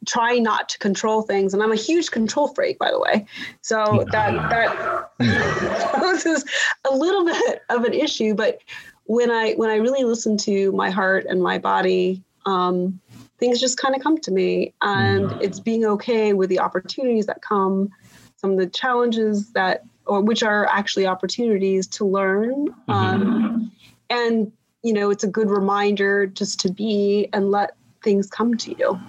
try 0.05 0.38
not 0.38 0.69
to 0.69 0.79
control 0.79 1.21
things. 1.21 1.53
And 1.53 1.62
I'm 1.62 1.71
a 1.71 1.75
huge 1.75 2.12
control 2.12 2.47
freak, 2.50 2.79
by 2.79 2.91
the 2.91 3.00
way. 3.00 3.25
So 3.62 4.05
that 4.12 4.31
that 4.50 5.09
poses 6.01 6.45
a 6.89 6.95
little 6.95 7.25
bit 7.25 7.62
of 7.69 7.83
an 7.83 7.93
issue. 7.93 8.33
But 8.33 8.59
when 9.08 9.32
I 9.32 9.54
when 9.54 9.70
I 9.70 9.76
really 9.76 10.04
listen 10.04 10.38
to 10.40 10.72
my 10.74 10.90
heart 10.90 11.26
and 11.28 11.42
my 11.42 11.58
body, 11.58 12.24
um, 12.46 13.00
things 13.40 13.60
just 13.60 13.78
kind 13.78 13.96
of 13.96 14.02
come 14.02 14.18
to 14.20 14.32
me, 14.32 14.74
and 14.82 15.26
mm-hmm. 15.26 15.42
it's 15.42 15.60
being 15.60 15.86
okay 15.86 16.34
with 16.34 16.50
the 16.50 16.60
opportunities 16.60 17.26
that 17.26 17.42
come, 17.42 17.90
some 18.36 18.52
of 18.52 18.58
the 18.58 18.68
challenges 18.68 19.52
that, 19.54 19.84
or 20.06 20.22
which 20.22 20.44
are 20.44 20.66
actually 20.68 21.08
opportunities 21.08 21.88
to 21.88 22.06
learn, 22.06 22.68
mm-hmm. 22.68 22.92
um, 22.92 23.72
and 24.10 24.52
you 24.84 24.94
know, 24.94 25.10
it's 25.10 25.24
a 25.24 25.28
good 25.28 25.50
reminder 25.50 26.28
just 26.28 26.60
to 26.62 26.72
be 26.72 27.28
and 27.34 27.50
let 27.50 27.76
things 28.04 28.30
come 28.30 28.56
to 28.56 28.72
you. 28.72 29.00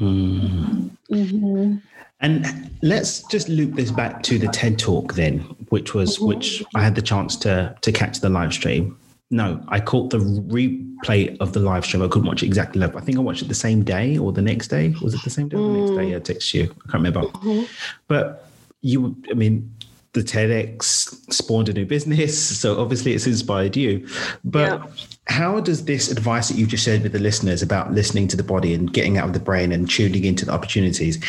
Mm. 0.00 0.90
Mm-hmm. 1.10 1.76
And 2.20 2.70
let's 2.82 3.22
just 3.24 3.48
loop 3.48 3.74
this 3.74 3.90
back 3.90 4.22
to 4.24 4.38
the 4.38 4.48
TED 4.48 4.78
Talk 4.78 5.14
then, 5.14 5.40
which 5.68 5.94
was 5.94 6.16
mm-hmm. 6.16 6.26
which 6.26 6.62
I 6.74 6.82
had 6.82 6.94
the 6.94 7.02
chance 7.02 7.36
to 7.38 7.76
to 7.80 7.92
catch 7.92 8.20
the 8.20 8.28
live 8.30 8.52
stream. 8.52 8.98
No, 9.30 9.64
I 9.68 9.80
caught 9.80 10.10
the 10.10 10.18
replay 10.18 11.36
of 11.40 11.52
the 11.52 11.60
live 11.60 11.84
stream. 11.84 12.02
I 12.02 12.08
couldn't 12.08 12.28
watch 12.28 12.42
it 12.42 12.46
exactly 12.46 12.80
live. 12.80 12.94
I 12.94 13.00
think 13.00 13.18
I 13.18 13.20
watched 13.20 13.42
it 13.42 13.48
the 13.48 13.54
same 13.54 13.82
day 13.82 14.18
or 14.18 14.32
the 14.32 14.42
next 14.42 14.68
day. 14.68 14.94
Was 15.02 15.14
it 15.14 15.22
the 15.24 15.30
same 15.30 15.48
day 15.48 15.56
or 15.56 15.72
the 15.72 15.78
next 15.78 15.90
day? 15.90 16.12
Mm. 16.12 16.16
I 16.16 16.20
text 16.20 16.54
you. 16.54 16.64
I 16.64 16.90
can't 16.90 16.94
remember. 16.94 17.22
Mm-hmm. 17.22 17.64
But 18.06 18.48
you, 18.82 19.16
I 19.30 19.34
mean, 19.34 19.74
the 20.14 20.20
TEDx 20.20 21.32
spawned 21.32 21.68
a 21.68 21.72
new 21.72 21.84
business. 21.84 22.54
So 22.64 22.80
obviously 22.80 23.12
it's 23.12 23.26
inspired 23.26 23.76
you. 23.76 24.06
But 24.44 24.80
yeah. 24.80 24.86
how 25.26 25.60
does 25.60 25.84
this 25.84 26.10
advice 26.10 26.48
that 26.48 26.56
you've 26.56 26.68
just 26.68 26.84
shared 26.84 27.02
with 27.02 27.12
the 27.12 27.18
listeners 27.18 27.60
about 27.60 27.92
listening 27.92 28.28
to 28.28 28.36
the 28.36 28.42
body 28.42 28.72
and 28.72 28.92
getting 28.92 29.18
out 29.18 29.26
of 29.26 29.34
the 29.34 29.40
brain 29.40 29.72
and 29.72 29.90
tuning 29.90 30.24
into 30.24 30.46
the 30.46 30.52
opportunities, 30.52 31.22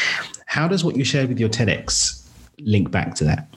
how 0.45 0.67
does 0.67 0.83
what 0.83 0.95
you 0.95 1.03
shared 1.03 1.27
with 1.27 1.39
your 1.39 1.49
TEDx 1.49 2.25
link 2.59 2.91
back 2.91 3.15
to 3.15 3.23
that? 3.25 3.49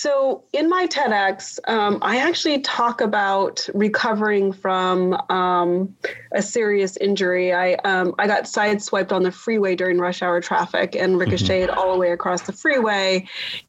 So, 0.00 0.44
in 0.54 0.70
my 0.70 0.86
TEDx, 0.86 1.58
um, 1.68 1.98
I 2.00 2.16
actually 2.26 2.60
talk 2.62 3.02
about 3.02 3.68
recovering 3.74 4.50
from 4.50 5.12
um, 5.28 5.94
a 6.32 6.40
serious 6.40 6.96
injury. 6.96 7.52
I 7.52 7.74
um, 7.84 8.14
I 8.18 8.26
got 8.26 8.44
sideswiped 8.44 9.12
on 9.12 9.24
the 9.24 9.30
freeway 9.30 9.76
during 9.76 9.98
rush 9.98 10.22
hour 10.22 10.40
traffic 10.40 10.96
and 10.96 11.10
mm-hmm. 11.10 11.20
ricocheted 11.20 11.68
mm-hmm. 11.68 11.78
all 11.78 11.92
the 11.92 11.98
way 11.98 12.12
across 12.12 12.40
the 12.40 12.52
freeway, 12.54 13.28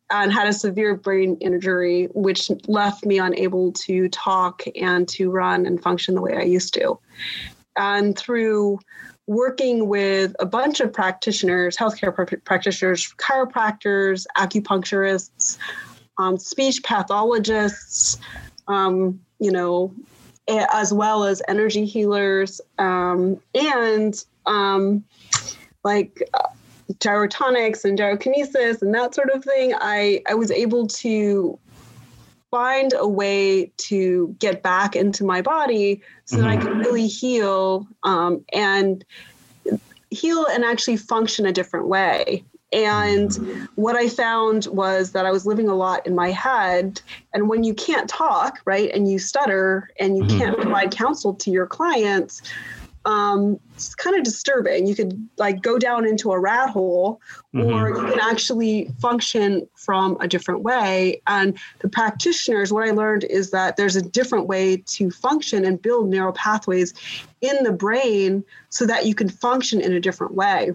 and 0.10 0.32
had 0.32 0.48
a 0.48 0.54
severe 0.54 0.96
brain 0.96 1.36
injury, 1.42 2.08
which 2.14 2.50
left 2.66 3.06
me 3.06 3.20
unable 3.20 3.74
to 3.74 4.08
talk 4.08 4.64
and 4.80 5.10
to 5.10 5.30
run 5.30 5.66
and 5.66 5.84
function 5.84 6.16
the 6.16 6.22
way 6.22 6.38
I 6.38 6.44
used 6.44 6.74
to. 6.76 6.98
And 7.76 8.18
through 8.18 8.80
working 9.28 9.90
with 9.90 10.34
a 10.40 10.46
bunch 10.46 10.80
of 10.80 10.94
practitioners, 10.94 11.76
healthcare 11.76 12.16
pr- 12.16 12.38
practitioners, 12.38 13.14
chiropractors, 13.18 14.26
acupuncturists 14.38 15.58
um, 16.22 16.38
speech 16.38 16.84
pathologists, 16.84 18.18
um, 18.68 19.20
you 19.40 19.52
know, 19.52 19.94
as 20.48 20.94
well 20.94 21.24
as 21.24 21.42
energy 21.48 21.86
healers 21.86 22.62
um, 22.78 23.40
and 23.56 24.24
um, 24.46 25.04
like 25.84 26.22
uh, 26.34 26.48
gyrotonics 26.94 27.86
and 27.86 27.98
gyrokinesis 27.98 28.82
and 28.82 28.94
that 28.94 29.16
sort 29.16 29.30
of 29.32 29.44
thing. 29.44 29.74
I, 29.80 30.22
I 30.30 30.36
was 30.36 30.52
able 30.52 30.88
to 30.88 31.58
find 32.52 32.94
a 32.98 33.08
way 33.08 33.72
to 33.78 34.36
get 34.40 34.62
back 34.62 34.96
into 34.96 35.24
my 35.24 35.42
body 35.42 36.02
so 36.26 36.38
mm-hmm. 36.38 36.44
that 36.44 36.52
I 36.52 36.58
mm-hmm. 36.58 36.68
could 36.68 36.78
really 36.78 37.08
heal 37.08 37.88
um, 38.04 38.44
and 38.54 39.04
heal 40.10 40.46
and 40.52 40.66
actually 40.66 40.98
function 40.98 41.46
a 41.46 41.54
different 41.54 41.88
way. 41.88 42.44
And 42.74 43.68
what 43.76 43.96
I 43.96 44.08
found 44.08 44.68
was 44.68 45.12
that 45.12 45.26
I 45.26 45.32
was 45.32 45.46
living 45.46 45.68
a 45.68 45.76
lot 45.76 46.08
in 46.08 46.16
my 46.16 46.32
head. 46.32 47.02
And 47.34 47.50
when 47.50 47.64
you 47.64 47.74
can't 47.74 48.10
talk, 48.10 48.60
right, 48.66 48.90
and 48.94 49.12
you 49.12 49.20
stutter 49.20 49.90
and 50.00 50.18
you 50.18 50.24
mm-hmm. 50.24 50.38
can't 50.38 50.58
provide 50.58 50.92
counsel 50.92 51.34
to 51.34 51.52
your 51.52 51.68
clients, 51.68 52.42
um, 53.06 53.60
it's 53.74 53.96
kind 53.96 54.16
of 54.16 54.24
disturbing. 54.24 54.86
You 54.86 54.96
could 54.96 55.28
like 55.38 55.62
go 55.62 55.80
down 55.80 56.08
into 56.08 56.32
a 56.32 56.40
rat 56.40 56.70
hole, 56.70 57.20
mm-hmm. 57.54 57.74
or 57.74 57.90
you 57.90 58.12
can 58.12 58.20
actually 58.20 58.92
function 59.00 59.68
from 59.76 60.18
a 60.20 60.28
different 60.28 60.62
way. 60.62 61.22
And 61.28 61.58
the 61.80 61.90
practitioners, 61.90 62.72
what 62.72 62.88
I 62.88 62.92
learned 62.92 63.24
is 63.24 63.52
that 63.52 63.76
there's 63.76 63.96
a 63.96 64.02
different 64.02 64.48
way 64.48 64.78
to 64.78 65.10
function 65.10 65.66
and 65.66 65.82
build 65.82 66.10
neural 66.10 66.34
pathways 66.34 66.94
in 67.42 67.64
the 67.64 67.72
brain 67.72 68.44
so 68.70 68.86
that 68.86 69.08
you 69.08 69.16
can 69.16 69.30
function 69.30 69.82
in 69.82 69.94
a 69.94 70.00
different 70.00 70.36
way. 70.36 70.72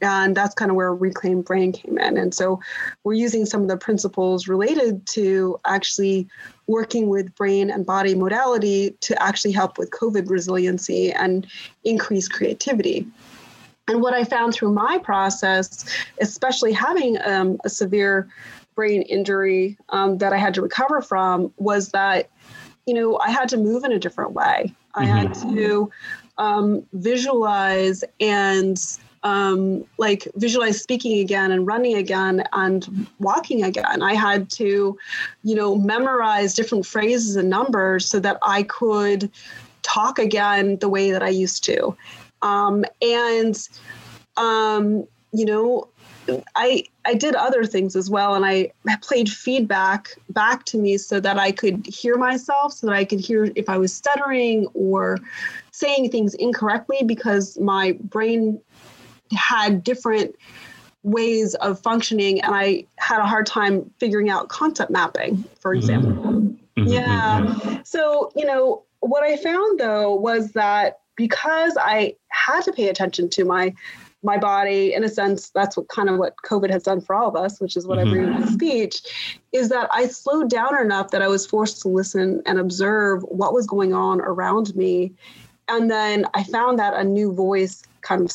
And 0.00 0.36
that's 0.36 0.54
kind 0.54 0.70
of 0.70 0.76
where 0.76 0.94
Reclaim 0.94 1.42
Brain 1.42 1.72
came 1.72 1.98
in. 1.98 2.16
And 2.16 2.34
so 2.34 2.60
we're 3.04 3.14
using 3.14 3.46
some 3.46 3.62
of 3.62 3.68
the 3.68 3.76
principles 3.76 4.48
related 4.48 5.06
to 5.08 5.58
actually 5.66 6.28
working 6.66 7.08
with 7.08 7.34
brain 7.34 7.70
and 7.70 7.84
body 7.84 8.14
modality 8.14 8.96
to 9.00 9.20
actually 9.22 9.52
help 9.52 9.78
with 9.78 9.90
COVID 9.90 10.28
resiliency 10.28 11.12
and 11.12 11.46
increase 11.84 12.28
creativity. 12.28 13.06
And 13.88 14.02
what 14.02 14.12
I 14.12 14.24
found 14.24 14.52
through 14.52 14.72
my 14.72 14.98
process, 14.98 15.88
especially 16.20 16.72
having 16.72 17.16
um, 17.24 17.58
a 17.64 17.70
severe 17.70 18.28
brain 18.74 19.02
injury 19.02 19.78
um, 19.88 20.18
that 20.18 20.32
I 20.32 20.36
had 20.36 20.54
to 20.54 20.62
recover 20.62 21.00
from, 21.00 21.52
was 21.56 21.88
that, 21.90 22.28
you 22.86 22.94
know, 22.94 23.18
I 23.18 23.30
had 23.30 23.48
to 23.48 23.56
move 23.56 23.84
in 23.84 23.92
a 23.92 23.98
different 23.98 24.32
way. 24.32 24.74
I 24.94 25.04
mm-hmm. 25.04 25.16
had 25.16 25.34
to 25.54 25.90
um, 26.36 26.86
visualize 26.92 28.04
and 28.20 28.78
um, 29.22 29.84
like 29.98 30.28
visualize 30.36 30.80
speaking 30.80 31.18
again 31.20 31.50
and 31.50 31.66
running 31.66 31.96
again 31.96 32.44
and 32.52 33.06
walking 33.18 33.64
again. 33.64 34.02
I 34.02 34.14
had 34.14 34.50
to, 34.50 34.98
you 35.42 35.54
know, 35.54 35.74
memorize 35.76 36.54
different 36.54 36.86
phrases 36.86 37.36
and 37.36 37.50
numbers 37.50 38.06
so 38.06 38.20
that 38.20 38.38
I 38.42 38.62
could 38.64 39.30
talk 39.82 40.18
again 40.18 40.78
the 40.78 40.88
way 40.88 41.10
that 41.10 41.22
I 41.22 41.30
used 41.30 41.64
to. 41.64 41.96
Um, 42.42 42.84
and, 43.02 43.68
um, 44.36 45.06
you 45.32 45.44
know, 45.44 45.88
I 46.56 46.84
I 47.04 47.14
did 47.14 47.34
other 47.34 47.64
things 47.64 47.96
as 47.96 48.10
well, 48.10 48.34
and 48.34 48.44
I 48.44 48.70
played 49.02 49.30
feedback 49.30 50.10
back 50.30 50.64
to 50.66 50.78
me 50.78 50.98
so 50.98 51.20
that 51.20 51.38
I 51.38 51.52
could 51.52 51.86
hear 51.86 52.16
myself, 52.16 52.74
so 52.74 52.86
that 52.86 52.94
I 52.94 53.04
could 53.04 53.20
hear 53.20 53.50
if 53.56 53.68
I 53.68 53.78
was 53.78 53.94
stuttering 53.94 54.66
or 54.74 55.18
saying 55.72 56.10
things 56.10 56.34
incorrectly 56.34 56.98
because 57.06 57.58
my 57.58 57.92
brain 58.00 58.60
had 59.36 59.82
different 59.82 60.34
ways 61.02 61.54
of 61.56 61.80
functioning 61.80 62.40
and 62.42 62.54
I 62.54 62.84
had 62.96 63.20
a 63.20 63.26
hard 63.26 63.46
time 63.46 63.90
figuring 63.98 64.30
out 64.30 64.48
concept 64.48 64.90
mapping, 64.90 65.44
for 65.60 65.72
mm-hmm. 65.72 65.78
example. 65.78 66.12
Mm-hmm. 66.12 66.86
Yeah. 66.86 67.40
Mm-hmm. 67.40 67.76
So, 67.84 68.32
you 68.36 68.44
know, 68.44 68.82
what 69.00 69.22
I 69.22 69.36
found 69.36 69.80
though 69.80 70.14
was 70.14 70.52
that 70.52 71.00
because 71.16 71.76
I 71.80 72.14
had 72.28 72.62
to 72.62 72.72
pay 72.72 72.88
attention 72.88 73.28
to 73.30 73.44
my 73.44 73.74
my 74.22 74.36
body 74.36 74.92
in 74.94 75.04
a 75.04 75.08
sense 75.08 75.50
that's 75.50 75.76
what 75.76 75.88
kind 75.88 76.08
of 76.08 76.18
what 76.18 76.34
covid 76.44 76.70
has 76.70 76.82
done 76.82 77.00
for 77.00 77.14
all 77.14 77.28
of 77.28 77.36
us 77.36 77.60
which 77.60 77.76
is 77.76 77.86
what 77.86 77.98
mm-hmm. 77.98 78.08
i 78.08 78.10
bring 78.10 78.24
in 78.24 78.40
my 78.40 78.46
speech 78.46 79.00
is 79.52 79.68
that 79.68 79.88
i 79.92 80.08
slowed 80.08 80.50
down 80.50 80.76
enough 80.80 81.10
that 81.10 81.22
i 81.22 81.28
was 81.28 81.46
forced 81.46 81.80
to 81.80 81.88
listen 81.88 82.42
and 82.44 82.58
observe 82.58 83.22
what 83.22 83.54
was 83.54 83.64
going 83.64 83.94
on 83.94 84.20
around 84.20 84.74
me 84.74 85.12
and 85.68 85.88
then 85.88 86.26
i 86.34 86.42
found 86.42 86.80
that 86.80 86.94
a 86.94 87.04
new 87.04 87.32
voice 87.32 87.84
kind 88.00 88.22
of 88.22 88.32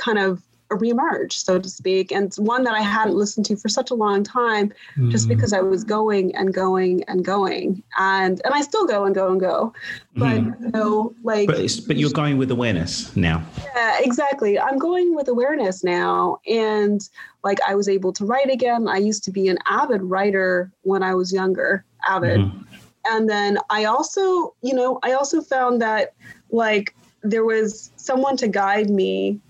kind 0.00 0.18
of 0.18 0.42
a 0.70 0.76
reemerge, 0.76 1.32
so 1.32 1.58
to 1.58 1.68
speak, 1.68 2.12
and 2.12 2.32
one 2.36 2.62
that 2.64 2.74
I 2.74 2.80
hadn't 2.80 3.16
listened 3.16 3.46
to 3.46 3.56
for 3.56 3.68
such 3.68 3.90
a 3.90 3.94
long 3.94 4.22
time, 4.22 4.72
just 5.08 5.28
because 5.28 5.52
I 5.52 5.60
was 5.60 5.82
going 5.82 6.34
and 6.36 6.54
going 6.54 7.02
and 7.04 7.24
going, 7.24 7.82
and 7.98 8.40
and 8.44 8.54
I 8.54 8.60
still 8.62 8.86
go 8.86 9.04
and 9.04 9.14
go 9.14 9.30
and 9.30 9.40
go, 9.40 9.72
but 10.14 10.38
mm. 10.38 10.60
you 10.60 10.70
know, 10.70 11.14
like, 11.24 11.48
but 11.48 11.60
but 11.86 11.96
you're 11.96 12.10
going 12.10 12.38
with 12.38 12.50
awareness 12.50 13.14
now. 13.16 13.44
Yeah, 13.74 13.98
exactly. 14.00 14.58
I'm 14.58 14.78
going 14.78 15.14
with 15.14 15.28
awareness 15.28 15.82
now, 15.82 16.38
and 16.46 17.00
like 17.42 17.58
I 17.66 17.74
was 17.74 17.88
able 17.88 18.12
to 18.14 18.24
write 18.24 18.50
again. 18.50 18.86
I 18.86 18.98
used 18.98 19.24
to 19.24 19.30
be 19.32 19.48
an 19.48 19.58
avid 19.66 20.02
writer 20.02 20.70
when 20.82 21.02
I 21.02 21.14
was 21.14 21.32
younger, 21.32 21.84
avid, 22.06 22.40
mm. 22.40 22.64
and 23.08 23.28
then 23.28 23.58
I 23.70 23.84
also, 23.86 24.54
you 24.62 24.74
know, 24.74 25.00
I 25.02 25.12
also 25.12 25.40
found 25.40 25.82
that 25.82 26.14
like 26.50 26.94
there 27.22 27.44
was 27.44 27.90
someone 27.96 28.36
to 28.38 28.48
guide 28.48 28.88
me 28.88 29.40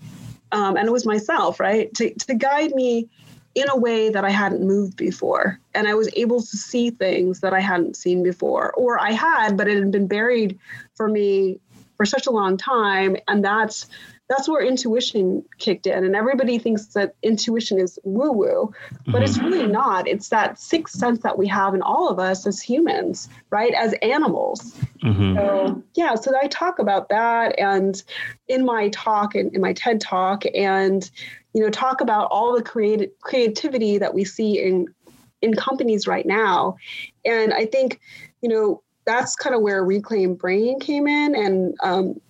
um, 0.51 0.77
and 0.77 0.87
it 0.87 0.91
was 0.91 1.05
myself, 1.05 1.59
right, 1.59 1.93
to, 1.95 2.13
to 2.13 2.33
guide 2.33 2.71
me 2.73 3.09
in 3.53 3.69
a 3.69 3.77
way 3.77 4.09
that 4.09 4.23
I 4.23 4.29
hadn't 4.29 4.65
moved 4.65 4.95
before. 4.95 5.59
And 5.73 5.87
I 5.87 5.93
was 5.93 6.09
able 6.15 6.41
to 6.41 6.57
see 6.57 6.89
things 6.89 7.41
that 7.41 7.53
I 7.53 7.59
hadn't 7.59 7.97
seen 7.97 8.23
before, 8.23 8.71
or 8.73 8.99
I 8.99 9.11
had, 9.11 9.57
but 9.57 9.67
it 9.67 9.77
had 9.77 9.91
been 9.91 10.07
buried 10.07 10.57
for 10.95 11.07
me 11.07 11.59
for 11.97 12.05
such 12.05 12.27
a 12.27 12.31
long 12.31 12.57
time. 12.57 13.17
And 13.27 13.43
that's 13.43 13.87
that's 14.31 14.47
where 14.47 14.65
intuition 14.65 15.43
kicked 15.57 15.85
in. 15.85 16.05
And 16.05 16.15
everybody 16.15 16.57
thinks 16.57 16.85
that 16.93 17.15
intuition 17.21 17.77
is 17.77 17.99
woo 18.05 18.31
woo, 18.31 18.73
but 19.05 19.15
mm-hmm. 19.15 19.23
it's 19.23 19.37
really 19.39 19.67
not. 19.67 20.07
It's 20.07 20.29
that 20.29 20.57
sixth 20.57 20.97
sense 20.97 21.19
that 21.23 21.37
we 21.37 21.47
have 21.47 21.73
in 21.73 21.81
all 21.81 22.07
of 22.07 22.17
us 22.17 22.47
as 22.47 22.61
humans, 22.61 23.27
right? 23.49 23.73
As 23.73 23.93
animals. 24.01 24.73
Mm-hmm. 25.03 25.35
So, 25.35 25.83
yeah, 25.95 26.15
so 26.15 26.31
I 26.41 26.47
talk 26.47 26.79
about 26.79 27.09
that 27.09 27.59
and 27.59 28.01
in 28.47 28.63
my 28.63 28.87
talk 28.89 29.35
and 29.35 29.53
in 29.53 29.59
my 29.59 29.73
TED 29.73 29.99
talk, 29.99 30.45
and, 30.55 31.11
you 31.53 31.61
know, 31.61 31.69
talk 31.69 31.99
about 31.99 32.29
all 32.31 32.55
the 32.55 32.63
creative 32.63 33.09
creativity 33.19 33.97
that 33.97 34.13
we 34.13 34.23
see 34.23 34.63
in 34.63 34.87
in 35.41 35.55
companies 35.55 36.07
right 36.07 36.25
now. 36.25 36.77
And 37.25 37.53
I 37.53 37.65
think, 37.65 37.99
you 38.41 38.47
know, 38.47 38.81
that's 39.03 39.35
kind 39.35 39.53
of 39.53 39.61
where 39.61 39.83
Reclaim 39.83 40.35
Brain 40.35 40.79
came 40.79 41.05
in. 41.05 41.35
And 41.35 41.75
um, 41.83 42.21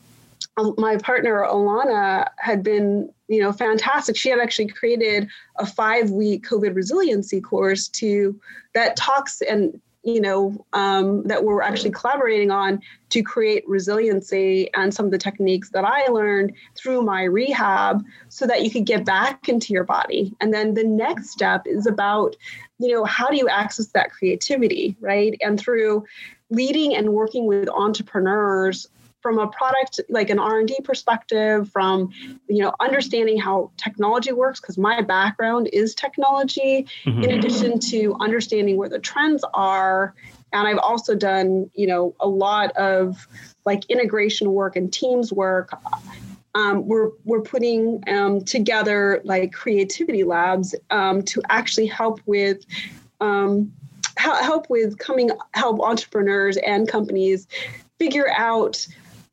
my 0.77 0.97
partner 0.97 1.45
Alana 1.49 2.27
had 2.37 2.61
been, 2.63 3.11
you 3.27 3.41
know, 3.41 3.51
fantastic. 3.51 4.15
She 4.17 4.29
had 4.29 4.39
actually 4.39 4.67
created 4.67 5.27
a 5.57 5.65
five-week 5.65 6.45
COVID 6.47 6.75
resiliency 6.75 7.39
course 7.41 7.87
to 7.89 8.39
that 8.73 8.95
talks 8.95 9.41
and 9.41 9.79
you 10.03 10.19
know 10.19 10.65
um, 10.73 11.23
that 11.23 11.43
we're 11.43 11.61
actually 11.61 11.91
collaborating 11.91 12.49
on 12.49 12.81
to 13.09 13.21
create 13.21 13.63
resiliency 13.67 14.67
and 14.73 14.93
some 14.93 15.05
of 15.05 15.11
the 15.11 15.17
techniques 15.17 15.69
that 15.69 15.85
I 15.85 16.07
learned 16.07 16.53
through 16.75 17.03
my 17.03 17.23
rehab, 17.23 18.03
so 18.29 18.47
that 18.47 18.63
you 18.63 18.71
could 18.71 18.85
get 18.85 19.05
back 19.05 19.47
into 19.47 19.73
your 19.73 19.83
body. 19.83 20.33
And 20.41 20.53
then 20.53 20.73
the 20.73 20.83
next 20.83 21.29
step 21.29 21.63
is 21.65 21.85
about, 21.85 22.35
you 22.79 22.91
know, 22.91 23.05
how 23.05 23.29
do 23.29 23.37
you 23.37 23.47
access 23.47 23.87
that 23.87 24.11
creativity, 24.11 24.97
right? 24.99 25.37
And 25.41 25.59
through 25.59 26.03
leading 26.49 26.95
and 26.95 27.13
working 27.13 27.45
with 27.45 27.69
entrepreneurs 27.69 28.87
from 29.21 29.39
a 29.39 29.47
product 29.47 29.99
like 30.09 30.29
an 30.29 30.39
r&d 30.39 30.75
perspective 30.83 31.69
from 31.69 32.09
you 32.47 32.61
know 32.61 32.73
understanding 32.79 33.39
how 33.39 33.71
technology 33.77 34.31
works 34.31 34.59
because 34.59 34.77
my 34.77 35.01
background 35.01 35.69
is 35.71 35.95
technology 35.95 36.87
mm-hmm. 37.05 37.23
in 37.23 37.31
addition 37.31 37.79
to 37.79 38.15
understanding 38.19 38.77
where 38.77 38.89
the 38.89 38.99
trends 38.99 39.43
are 39.53 40.13
and 40.53 40.67
i've 40.67 40.79
also 40.79 41.15
done 41.15 41.69
you 41.73 41.87
know 41.87 42.15
a 42.19 42.27
lot 42.27 42.71
of 42.77 43.27
like 43.65 43.85
integration 43.89 44.51
work 44.51 44.75
and 44.75 44.91
teams 44.91 45.31
work 45.31 45.71
um, 46.53 46.85
we're 46.85 47.11
we're 47.23 47.41
putting 47.41 48.03
um, 48.09 48.43
together 48.43 49.21
like 49.23 49.53
creativity 49.53 50.23
labs 50.23 50.75
um, 50.89 51.23
to 51.23 51.41
actually 51.49 51.87
help 51.87 52.19
with 52.25 52.65
um, 53.21 53.71
help 54.17 54.69
with 54.69 54.97
coming 54.97 55.31
help 55.53 55.79
entrepreneurs 55.79 56.57
and 56.57 56.87
companies 56.87 57.47
figure 57.99 58.29
out 58.35 58.85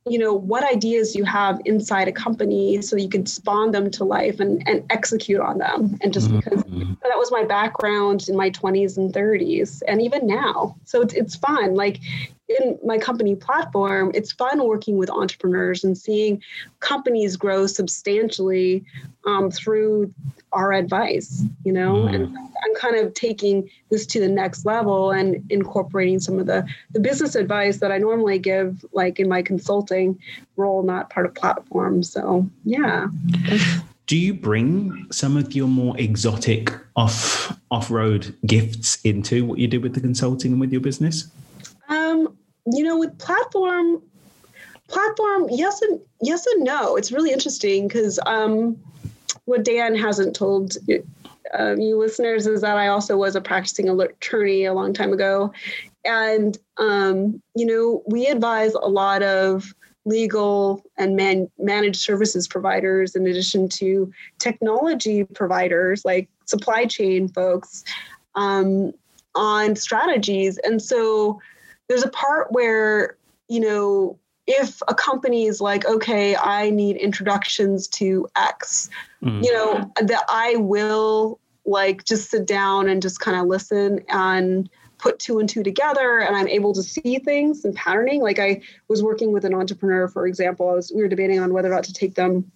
you 0.06 0.18
know 0.18 0.32
what 0.32 0.64
ideas 0.64 1.14
you 1.14 1.24
have 1.24 1.60
inside 1.64 2.08
a 2.08 2.12
company 2.12 2.80
so 2.80 2.96
you 2.96 3.08
can 3.08 3.26
spawn 3.26 3.72
them 3.72 3.90
to 3.90 4.04
life 4.04 4.40
and, 4.40 4.66
and 4.66 4.84
execute 4.90 5.40
on 5.40 5.58
them. 5.58 5.98
And 6.02 6.12
just 6.12 6.28
mm-hmm. 6.28 6.38
because 6.38 6.62
that 7.02 7.16
was 7.16 7.30
my 7.30 7.44
background 7.44 8.28
in 8.28 8.36
my 8.36 8.50
20s 8.50 8.96
and 8.96 9.12
30s 9.12 9.82
and 9.86 10.00
even 10.00 10.26
now. 10.26 10.76
So 10.84 11.02
it's, 11.02 11.14
it's 11.14 11.36
fun. 11.36 11.74
Like 11.74 12.00
in 12.48 12.78
my 12.84 12.98
company 12.98 13.34
platform 13.34 14.10
it's 14.14 14.32
fun 14.32 14.64
working 14.66 14.96
with 14.96 15.10
entrepreneurs 15.10 15.84
and 15.84 15.96
seeing 15.96 16.42
companies 16.80 17.36
grow 17.36 17.66
substantially 17.66 18.84
um, 19.26 19.50
through 19.50 20.12
our 20.52 20.72
advice 20.72 21.44
you 21.64 21.72
know? 21.72 21.94
Mm. 21.94 22.14
and 22.14 22.38
i'm 22.38 22.74
kind 22.74 22.96
of 22.96 23.12
taking 23.14 23.68
this 23.90 24.06
to 24.06 24.20
the 24.20 24.28
next 24.28 24.64
level 24.64 25.10
and 25.10 25.44
incorporating 25.50 26.20
some 26.20 26.38
of 26.38 26.46
the 26.46 26.66
the 26.92 27.00
business 27.00 27.34
advice 27.34 27.78
that 27.78 27.92
i 27.92 27.98
normally 27.98 28.38
give 28.38 28.84
like 28.92 29.20
in 29.20 29.28
my 29.28 29.42
consulting 29.42 30.18
role 30.56 30.82
not 30.82 31.08
part 31.10 31.24
of 31.24 31.34
platform. 31.34 32.02
So 32.02 32.48
yeah. 32.64 33.06
Do 34.06 34.16
you 34.16 34.34
bring 34.34 35.06
some 35.10 35.36
of 35.36 35.54
your 35.54 35.68
more 35.68 35.98
exotic 35.98 36.72
off 36.96 37.56
off-road 37.70 38.34
gifts 38.46 38.98
into 39.04 39.44
what 39.44 39.58
you 39.58 39.68
do 39.68 39.80
with 39.80 39.94
the 39.94 40.00
consulting 40.00 40.52
and 40.52 40.60
with 40.60 40.72
your 40.72 40.80
business 40.80 41.30
you 42.72 42.82
know 42.82 42.98
with 42.98 43.16
platform 43.18 44.02
platform 44.88 45.46
yes 45.50 45.82
and 45.82 46.00
yes 46.22 46.46
and 46.46 46.64
no 46.64 46.96
it's 46.96 47.12
really 47.12 47.30
interesting 47.30 47.86
because 47.86 48.18
um 48.26 48.76
what 49.44 49.64
Dan 49.64 49.94
hasn't 49.94 50.36
told 50.36 50.76
um, 51.54 51.80
you 51.80 51.98
listeners 51.98 52.46
is 52.46 52.60
that 52.60 52.76
I 52.76 52.88
also 52.88 53.16
was 53.16 53.34
a 53.34 53.40
practicing 53.40 53.88
attorney 53.88 54.66
a 54.66 54.74
long 54.74 54.92
time 54.92 55.12
ago. 55.12 55.52
And, 56.04 56.58
um, 56.76 57.42
you 57.54 57.66
know, 57.66 58.02
we 58.06 58.26
advise 58.26 58.74
a 58.74 58.88
lot 58.88 59.22
of 59.22 59.74
legal 60.04 60.82
and 60.96 61.16
man- 61.16 61.50
managed 61.58 62.00
services 62.00 62.46
providers, 62.46 63.14
in 63.14 63.26
addition 63.26 63.68
to 63.70 64.12
technology 64.38 65.24
providers 65.24 66.04
like 66.04 66.28
supply 66.44 66.84
chain 66.84 67.28
folks, 67.28 67.84
um, 68.34 68.92
on 69.34 69.76
strategies. 69.76 70.58
And 70.58 70.80
so 70.80 71.40
there's 71.88 72.04
a 72.04 72.10
part 72.10 72.52
where, 72.52 73.16
you 73.48 73.60
know, 73.60 74.18
if 74.46 74.80
a 74.88 74.94
company 74.94 75.46
is 75.46 75.60
like, 75.60 75.84
okay, 75.86 76.34
I 76.34 76.70
need 76.70 76.96
introductions 76.96 77.86
to 77.88 78.26
X, 78.36 78.88
mm. 79.22 79.44
you 79.44 79.52
know, 79.52 79.92
that 80.00 80.24
I 80.28 80.56
will 80.56 81.38
like 81.66 82.04
just 82.04 82.30
sit 82.30 82.46
down 82.46 82.88
and 82.88 83.02
just 83.02 83.20
kind 83.20 83.36
of 83.36 83.46
listen 83.46 84.00
and 84.08 84.70
put 84.98 85.18
two 85.18 85.38
and 85.38 85.48
two 85.48 85.62
together 85.62 86.18
and 86.18 86.34
I'm 86.34 86.48
able 86.48 86.72
to 86.74 86.82
see 86.82 87.18
things 87.18 87.64
and 87.64 87.74
patterning. 87.74 88.22
Like 88.22 88.38
I 88.38 88.62
was 88.88 89.02
working 89.02 89.32
with 89.32 89.44
an 89.44 89.54
entrepreneur, 89.54 90.08
for 90.08 90.26
example, 90.26 90.70
I 90.70 90.74
was 90.74 90.92
we 90.94 91.02
were 91.02 91.08
debating 91.08 91.40
on 91.40 91.52
whether 91.52 91.70
or 91.70 91.74
not 91.74 91.84
to 91.84 91.92
take 91.92 92.14
them 92.14 92.50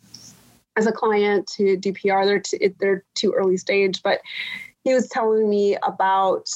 as 0.76 0.86
a 0.86 0.92
client 0.92 1.46
to 1.56 1.76
do 1.76 1.92
PR. 1.92 2.24
They're 2.24 2.40
t- 2.40 2.74
they're 2.80 3.04
too 3.14 3.32
early 3.32 3.58
stage, 3.58 4.02
but 4.02 4.20
he 4.84 4.94
was 4.94 5.08
telling 5.08 5.48
me 5.48 5.76
about 5.82 6.48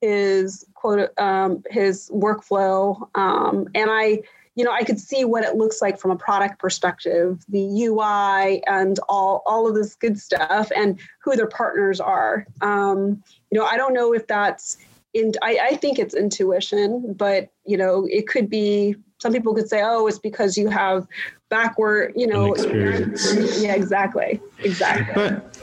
his 0.00 0.66
quote 0.82 1.16
um, 1.18 1.62
his 1.70 2.10
workflow, 2.12 3.08
um, 3.14 3.68
and 3.74 3.88
I 3.90 4.22
you 4.54 4.64
know, 4.64 4.72
I 4.72 4.84
could 4.84 5.00
see 5.00 5.24
what 5.24 5.44
it 5.44 5.56
looks 5.56 5.80
like 5.80 5.98
from 5.98 6.10
a 6.10 6.16
product 6.16 6.58
perspective, 6.58 7.42
the 7.48 7.84
UI 7.84 8.62
and 8.66 9.00
all 9.08 9.42
all 9.46 9.66
of 9.66 9.74
this 9.74 9.94
good 9.94 10.18
stuff, 10.18 10.70
and 10.76 10.98
who 11.20 11.36
their 11.36 11.46
partners 11.46 12.00
are. 12.00 12.46
Um, 12.60 13.22
you 13.50 13.58
know, 13.58 13.64
I 13.64 13.76
don't 13.76 13.94
know 13.94 14.12
if 14.12 14.26
that's 14.26 14.76
in. 15.14 15.32
I, 15.40 15.58
I 15.70 15.76
think 15.76 15.98
it's 15.98 16.14
intuition, 16.14 17.14
but 17.14 17.48
you 17.64 17.76
know, 17.76 18.06
it 18.10 18.28
could 18.28 18.50
be. 18.50 18.96
Some 19.20 19.32
people 19.32 19.54
could 19.54 19.70
say, 19.70 19.80
"Oh, 19.82 20.06
it's 20.06 20.18
because 20.18 20.58
you 20.58 20.68
have 20.68 21.06
backward," 21.48 22.12
you 22.14 22.26
know, 22.26 22.52
experience. 22.52 23.62
Yeah, 23.62 23.74
exactly, 23.74 24.38
exactly. 24.58 25.14
But 25.14 25.56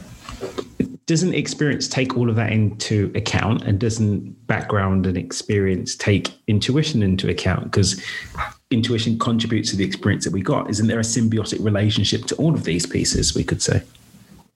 doesn't 1.10 1.34
experience 1.34 1.88
take 1.88 2.16
all 2.16 2.30
of 2.30 2.36
that 2.36 2.52
into 2.52 3.12
account 3.16 3.64
and 3.64 3.80
doesn't 3.80 4.46
background 4.46 5.08
and 5.08 5.18
experience 5.18 5.96
take 5.96 6.32
intuition 6.46 7.02
into 7.02 7.28
account 7.28 7.64
because 7.64 8.00
intuition 8.70 9.18
contributes 9.18 9.72
to 9.72 9.76
the 9.76 9.84
experience 9.84 10.24
that 10.24 10.34
we 10.34 10.44
got. 10.44 10.70
Isn't 10.70 10.86
there 10.86 11.00
a 11.00 11.02
symbiotic 11.02 11.66
relationship 11.66 12.26
to 12.26 12.36
all 12.36 12.54
of 12.54 12.64
these 12.64 12.86
pieces, 12.86 13.34
we 13.34 13.44
could 13.44 13.60
say? 13.60 13.82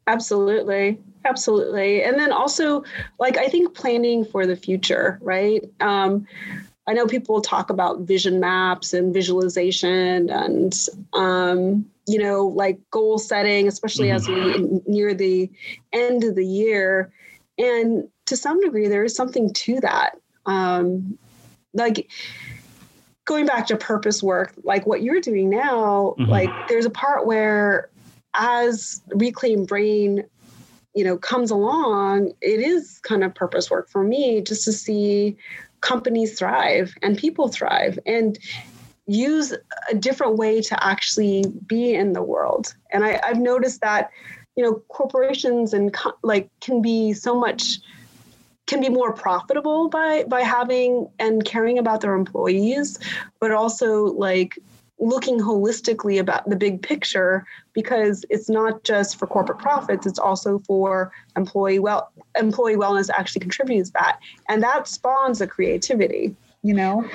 Absolutely. 0.05 0.99
Absolutely. 1.25 2.03
And 2.03 2.19
then 2.19 2.31
also, 2.31 2.83
like, 3.17 3.35
I 3.37 3.47
think 3.47 3.73
planning 3.73 4.23
for 4.23 4.45
the 4.45 4.55
future, 4.55 5.17
right? 5.23 5.63
Um, 5.79 6.27
I 6.85 6.93
know 6.93 7.07
people 7.07 7.41
talk 7.41 7.69
about 7.69 8.01
vision 8.01 8.39
maps 8.39 8.93
and 8.93 9.13
visualization 9.13 10.29
and, 10.29 10.77
um, 11.13 11.85
you 12.07 12.19
know, 12.19 12.47
like 12.47 12.79
goal 12.91 13.17
setting, 13.17 13.67
especially 13.67 14.07
mm-hmm. 14.07 14.15
as 14.15 14.27
we 14.27 14.35
mm-hmm. 14.35 14.91
near 14.91 15.13
the 15.13 15.49
end 15.93 16.23
of 16.23 16.35
the 16.35 16.45
year. 16.45 17.11
And 17.57 18.09
to 18.25 18.35
some 18.35 18.59
degree, 18.59 18.87
there 18.87 19.05
is 19.05 19.15
something 19.15 19.53
to 19.53 19.79
that. 19.79 20.19
Um, 20.45 21.17
like, 21.73 22.09
going 23.25 23.45
back 23.45 23.67
to 23.67 23.77
purpose 23.77 24.21
work, 24.21 24.53
like 24.63 24.85
what 24.85 25.01
you're 25.01 25.21
doing 25.21 25.49
now, 25.49 26.15
mm-hmm. 26.19 26.29
like 26.29 26.49
there's 26.67 26.85
a 26.85 26.89
part 26.89 27.25
where 27.25 27.89
as 28.33 29.01
reclaim 29.07 29.65
brain, 29.65 30.23
you 30.95 31.03
know, 31.03 31.17
comes 31.17 31.51
along, 31.51 32.33
it 32.41 32.59
is 32.59 32.99
kind 33.03 33.23
of 33.23 33.33
purpose 33.33 33.71
work 33.71 33.89
for 33.89 34.03
me 34.03 34.41
just 34.41 34.65
to 34.65 34.73
see 34.73 35.37
companies 35.83 36.39
thrive 36.39 36.95
and 37.01 37.17
people 37.17 37.49
thrive 37.49 37.99
and 38.05 38.39
use 39.05 39.53
a 39.91 39.93
different 39.93 40.37
way 40.37 40.61
to 40.61 40.83
actually 40.83 41.43
be 41.67 41.93
in 41.93 42.13
the 42.13 42.23
world. 42.23 42.73
And 42.91 43.03
I, 43.03 43.19
I've 43.21 43.39
noticed 43.39 43.81
that, 43.81 44.09
you 44.55 44.63
know, 44.63 44.75
corporations 44.87 45.73
and 45.73 45.93
co- 45.93 46.17
like 46.23 46.49
can 46.61 46.81
be 46.81 47.13
so 47.13 47.37
much 47.37 47.79
can 48.65 48.79
be 48.79 48.87
more 48.87 49.11
profitable 49.11 49.89
by 49.89 50.23
by 50.23 50.39
having 50.39 51.09
and 51.19 51.43
caring 51.43 51.77
about 51.77 51.99
their 51.99 52.15
employees 52.15 52.97
but 53.41 53.51
also 53.51 54.05
like 54.05 54.57
looking 54.99 55.39
holistically 55.39 56.19
about 56.19 56.47
the 56.49 56.55
big 56.55 56.81
picture 56.81 57.45
because 57.73 58.23
it's 58.29 58.49
not 58.49 58.83
just 58.83 59.17
for 59.17 59.27
corporate 59.27 59.57
profits 59.57 60.05
it's 60.05 60.19
also 60.19 60.59
for 60.59 61.11
employee 61.35 61.79
well 61.79 62.11
employee 62.39 62.75
wellness 62.75 63.09
actually 63.09 63.41
contributes 63.41 63.91
that. 63.91 64.19
And 64.49 64.61
that 64.63 64.87
spawns 64.87 65.41
a 65.41 65.47
creativity 65.47 66.35
you 66.63 66.73
know? 66.73 67.07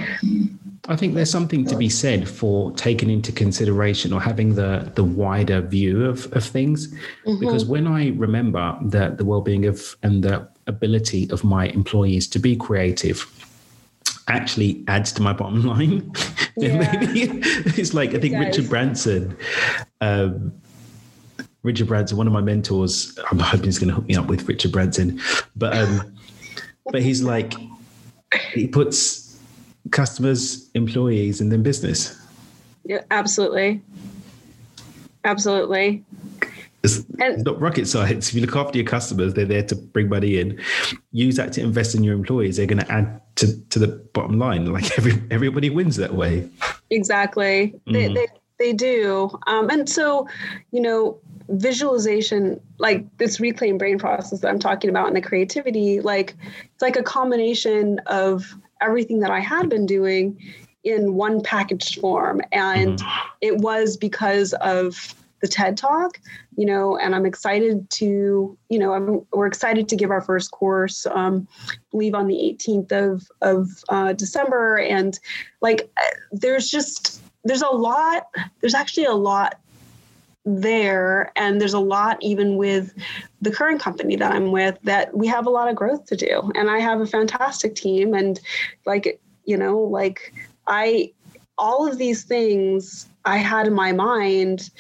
I 0.88 0.96
think 0.96 1.14
there's 1.14 1.30
something 1.30 1.64
to 1.66 1.76
be 1.76 1.88
said 1.88 2.28
for 2.28 2.70
taking 2.72 3.10
into 3.10 3.32
consideration 3.32 4.12
or 4.12 4.20
having 4.20 4.54
the 4.54 4.92
the 4.94 5.04
wider 5.04 5.60
view 5.60 6.04
of, 6.04 6.30
of 6.34 6.44
things. 6.44 6.88
Mm-hmm. 6.88 7.40
because 7.40 7.64
when 7.64 7.86
i 7.86 8.10
remember 8.10 8.78
that 8.82 9.18
the 9.18 9.24
well-being 9.24 9.64
of 9.66 9.96
and 10.02 10.22
the 10.22 10.48
ability 10.66 11.28
of 11.30 11.42
my 11.44 11.66
employees 11.68 12.28
to 12.28 12.38
be 12.38 12.54
creative 12.54 13.18
actually 14.28 14.84
adds 14.88 15.12
to 15.12 15.22
my 15.22 15.32
bottom 15.32 15.62
line, 15.66 16.12
then 16.56 16.82
yeah. 16.82 16.92
maybe 16.92 17.40
it's 17.76 17.94
like 17.94 18.14
I 18.14 18.18
think 18.18 18.38
Richard 18.38 18.68
Branson. 18.68 19.36
Um, 20.00 20.52
Richard 21.62 21.88
Branson, 21.88 22.16
one 22.16 22.26
of 22.26 22.32
my 22.32 22.40
mentors, 22.40 23.18
I'm 23.30 23.38
hoping 23.38 23.64
he's 23.64 23.78
going 23.78 23.88
to 23.88 23.94
hook 23.94 24.06
me 24.06 24.14
up 24.14 24.26
with 24.26 24.48
Richard 24.48 24.72
Branson, 24.72 25.20
but 25.56 25.76
um, 25.76 26.16
but 26.92 27.02
he's 27.02 27.22
like 27.22 27.54
he 28.52 28.68
puts 28.68 29.38
customers, 29.90 30.70
employees, 30.74 31.40
and 31.40 31.50
then 31.50 31.62
business. 31.62 32.16
Yeah, 32.84 33.02
absolutely. 33.10 33.82
Absolutely. 35.24 36.04
It's 36.82 37.04
and, 37.18 37.44
not 37.44 37.60
rocket 37.60 37.86
science. 37.88 38.28
If 38.28 38.34
you 38.34 38.40
look 38.40 38.54
after 38.54 38.78
your 38.78 38.86
customers, 38.86 39.34
they're 39.34 39.44
there 39.44 39.64
to 39.64 39.74
bring 39.74 40.08
money 40.08 40.38
in. 40.38 40.60
Use 41.10 41.36
that 41.36 41.52
to 41.54 41.60
invest 41.60 41.94
in 41.94 42.04
your 42.04 42.14
employees. 42.14 42.56
They're 42.56 42.66
going 42.66 42.84
to 42.84 42.92
add 42.92 43.20
to, 43.36 43.60
to 43.70 43.78
the 43.78 43.88
bottom 43.88 44.38
line. 44.38 44.72
Like 44.78 44.96
every 44.98 45.20
everybody 45.30 45.70
wins 45.70 45.96
that 45.96 46.14
way. 46.14 46.48
Exactly. 46.90 47.74
Mm. 47.88 47.92
They, 47.92 48.14
they 48.14 48.26
they 48.58 48.72
do. 48.72 49.30
Um, 49.46 49.70
and 49.70 49.88
so, 49.88 50.28
you 50.72 50.80
know, 50.80 51.18
visualization, 51.48 52.60
like 52.78 53.04
this 53.16 53.40
reclaim 53.40 53.78
brain 53.78 53.98
process 53.98 54.40
that 54.40 54.48
I'm 54.48 54.58
talking 54.58 54.90
about 54.90 55.06
and 55.06 55.16
the 55.16 55.20
creativity, 55.20 56.00
like 56.00 56.36
it's 56.64 56.82
like 56.82 56.96
a 56.96 57.02
combination 57.02 58.00
of 58.06 58.54
everything 58.80 59.20
that 59.20 59.30
I 59.30 59.40
had 59.40 59.68
been 59.68 59.86
doing 59.86 60.38
in 60.84 61.14
one 61.14 61.42
packaged 61.42 62.00
form. 62.00 62.40
And 62.52 62.98
mm-hmm. 62.98 63.28
it 63.40 63.58
was 63.58 63.96
because 63.96 64.52
of 64.54 65.14
the 65.40 65.48
TED 65.48 65.77
Talk, 65.77 66.20
you 66.57 66.66
know, 66.66 66.96
and 66.96 67.14
I'm 67.14 67.27
excited 67.27 67.88
to, 67.90 68.57
you 68.68 68.79
know, 68.79 68.92
I'm, 68.92 69.27
we're 69.33 69.46
excited 69.46 69.88
to 69.88 69.96
give 69.96 70.11
our 70.11 70.20
first 70.20 70.51
course, 70.51 71.07
um, 71.07 71.46
believe 71.90 72.14
on 72.14 72.27
the 72.27 72.35
18th 72.35 72.92
of, 72.92 73.31
of 73.42 73.85
uh, 73.88 74.12
December. 74.12 74.79
And 74.79 75.18
like, 75.61 75.90
there's 76.33 76.70
just, 76.70 77.22
there's 77.44 77.62
a 77.62 77.68
lot, 77.68 78.27
there's 78.61 78.74
actually 78.74 79.07
a 79.07 79.14
lot 79.14 79.59
there. 80.44 81.33
And 81.37 81.61
there's 81.61 81.74
a 81.74 81.81
lot 81.81 82.18
even 82.22 82.57
with 82.57 82.92
the 83.40 83.53
current 83.53 83.81
company 83.81 84.16
that 84.16 84.33
i'm 84.33 84.51
with 84.51 84.77
that 84.83 85.16
we 85.16 85.29
have 85.29 85.46
a 85.46 85.51
lot 85.51 85.68
of 85.68 85.77
growth 85.77 86.07
to 86.07 86.16
do. 86.16 86.51
And 86.55 86.70
i 86.70 86.79
have 86.79 87.01
a 87.01 87.07
fantastic 87.07 87.74
team. 87.74 88.14
And 88.14 88.40
like 88.87 89.20
you 89.48 89.57
know 89.57 89.79
like 89.79 90.33
i 90.66 91.11
all 91.57 91.88
of 91.88 91.98
these 91.98 92.22
things 92.22 93.09
i 93.24 93.38
had 93.38 93.66
in 93.66 93.72
my 93.72 93.92
mind 93.92 94.70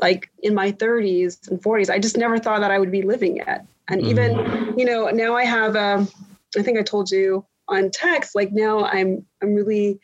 like 0.00 0.30
in 0.42 0.54
my 0.54 0.72
30s 0.72 1.48
and 1.48 1.60
40s 1.60 1.90
i 1.90 1.98
just 1.98 2.16
never 2.16 2.38
thought 2.38 2.60
that 2.60 2.70
i 2.70 2.78
would 2.78 2.90
be 2.90 3.02
living 3.02 3.38
it 3.38 3.60
and 3.88 4.00
even 4.02 4.34
mm-hmm. 4.34 4.78
you 4.78 4.84
know 4.84 5.10
now 5.10 5.36
i 5.36 5.44
have 5.44 5.76
um 5.76 6.08
i 6.56 6.62
think 6.62 6.78
i 6.78 6.82
told 6.82 7.10
you 7.10 7.44
on 7.68 7.90
text 7.90 8.34
like 8.34 8.52
now 8.52 8.84
i'm 8.84 9.24
i'm 9.42 9.54
really 9.54 10.00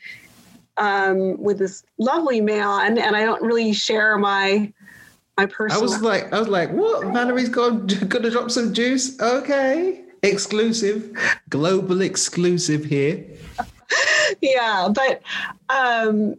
um, 0.78 1.42
with 1.42 1.58
this 1.58 1.82
lovely 1.98 2.40
man, 2.40 2.98
and 2.98 3.16
I 3.16 3.24
don't 3.24 3.42
really 3.42 3.72
share 3.72 4.16
my 4.16 4.72
my 5.36 5.46
personal. 5.46 5.80
I 5.80 5.82
was 5.82 6.00
like, 6.00 6.32
I 6.32 6.38
was 6.38 6.48
like, 6.48 6.70
what? 6.70 7.06
Valerie's 7.08 7.48
gone, 7.48 7.86
gonna 7.86 8.30
drop 8.30 8.50
some 8.50 8.72
juice. 8.72 9.20
Okay, 9.20 10.04
exclusive, 10.22 11.12
global 11.48 12.00
exclusive 12.00 12.84
here. 12.84 13.24
yeah, 14.40 14.88
but 14.92 15.22
um, 15.68 16.36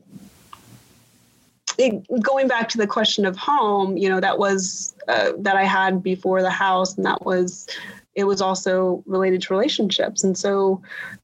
it, 1.80 2.22
going 2.22 2.48
back 2.48 2.68
to 2.70 2.78
the 2.78 2.86
question 2.86 3.26
of 3.26 3.38
home, 3.38 3.98
you 3.98 4.10
know, 4.10 4.20
that 4.20 4.38
was 4.38 4.94
uh, 5.08 5.32
that 5.40 5.56
I 5.56 5.64
had 5.64 6.04
before 6.04 6.42
the 6.42 6.50
house, 6.52 6.96
and 6.96 7.06
that 7.06 7.26
was 7.26 7.68
it 8.16 8.26
was 8.26 8.42
also 8.42 9.02
related 9.06 9.42
to 9.44 9.54
relationships. 9.54 10.24
And 10.24 10.38
so, 10.38 10.82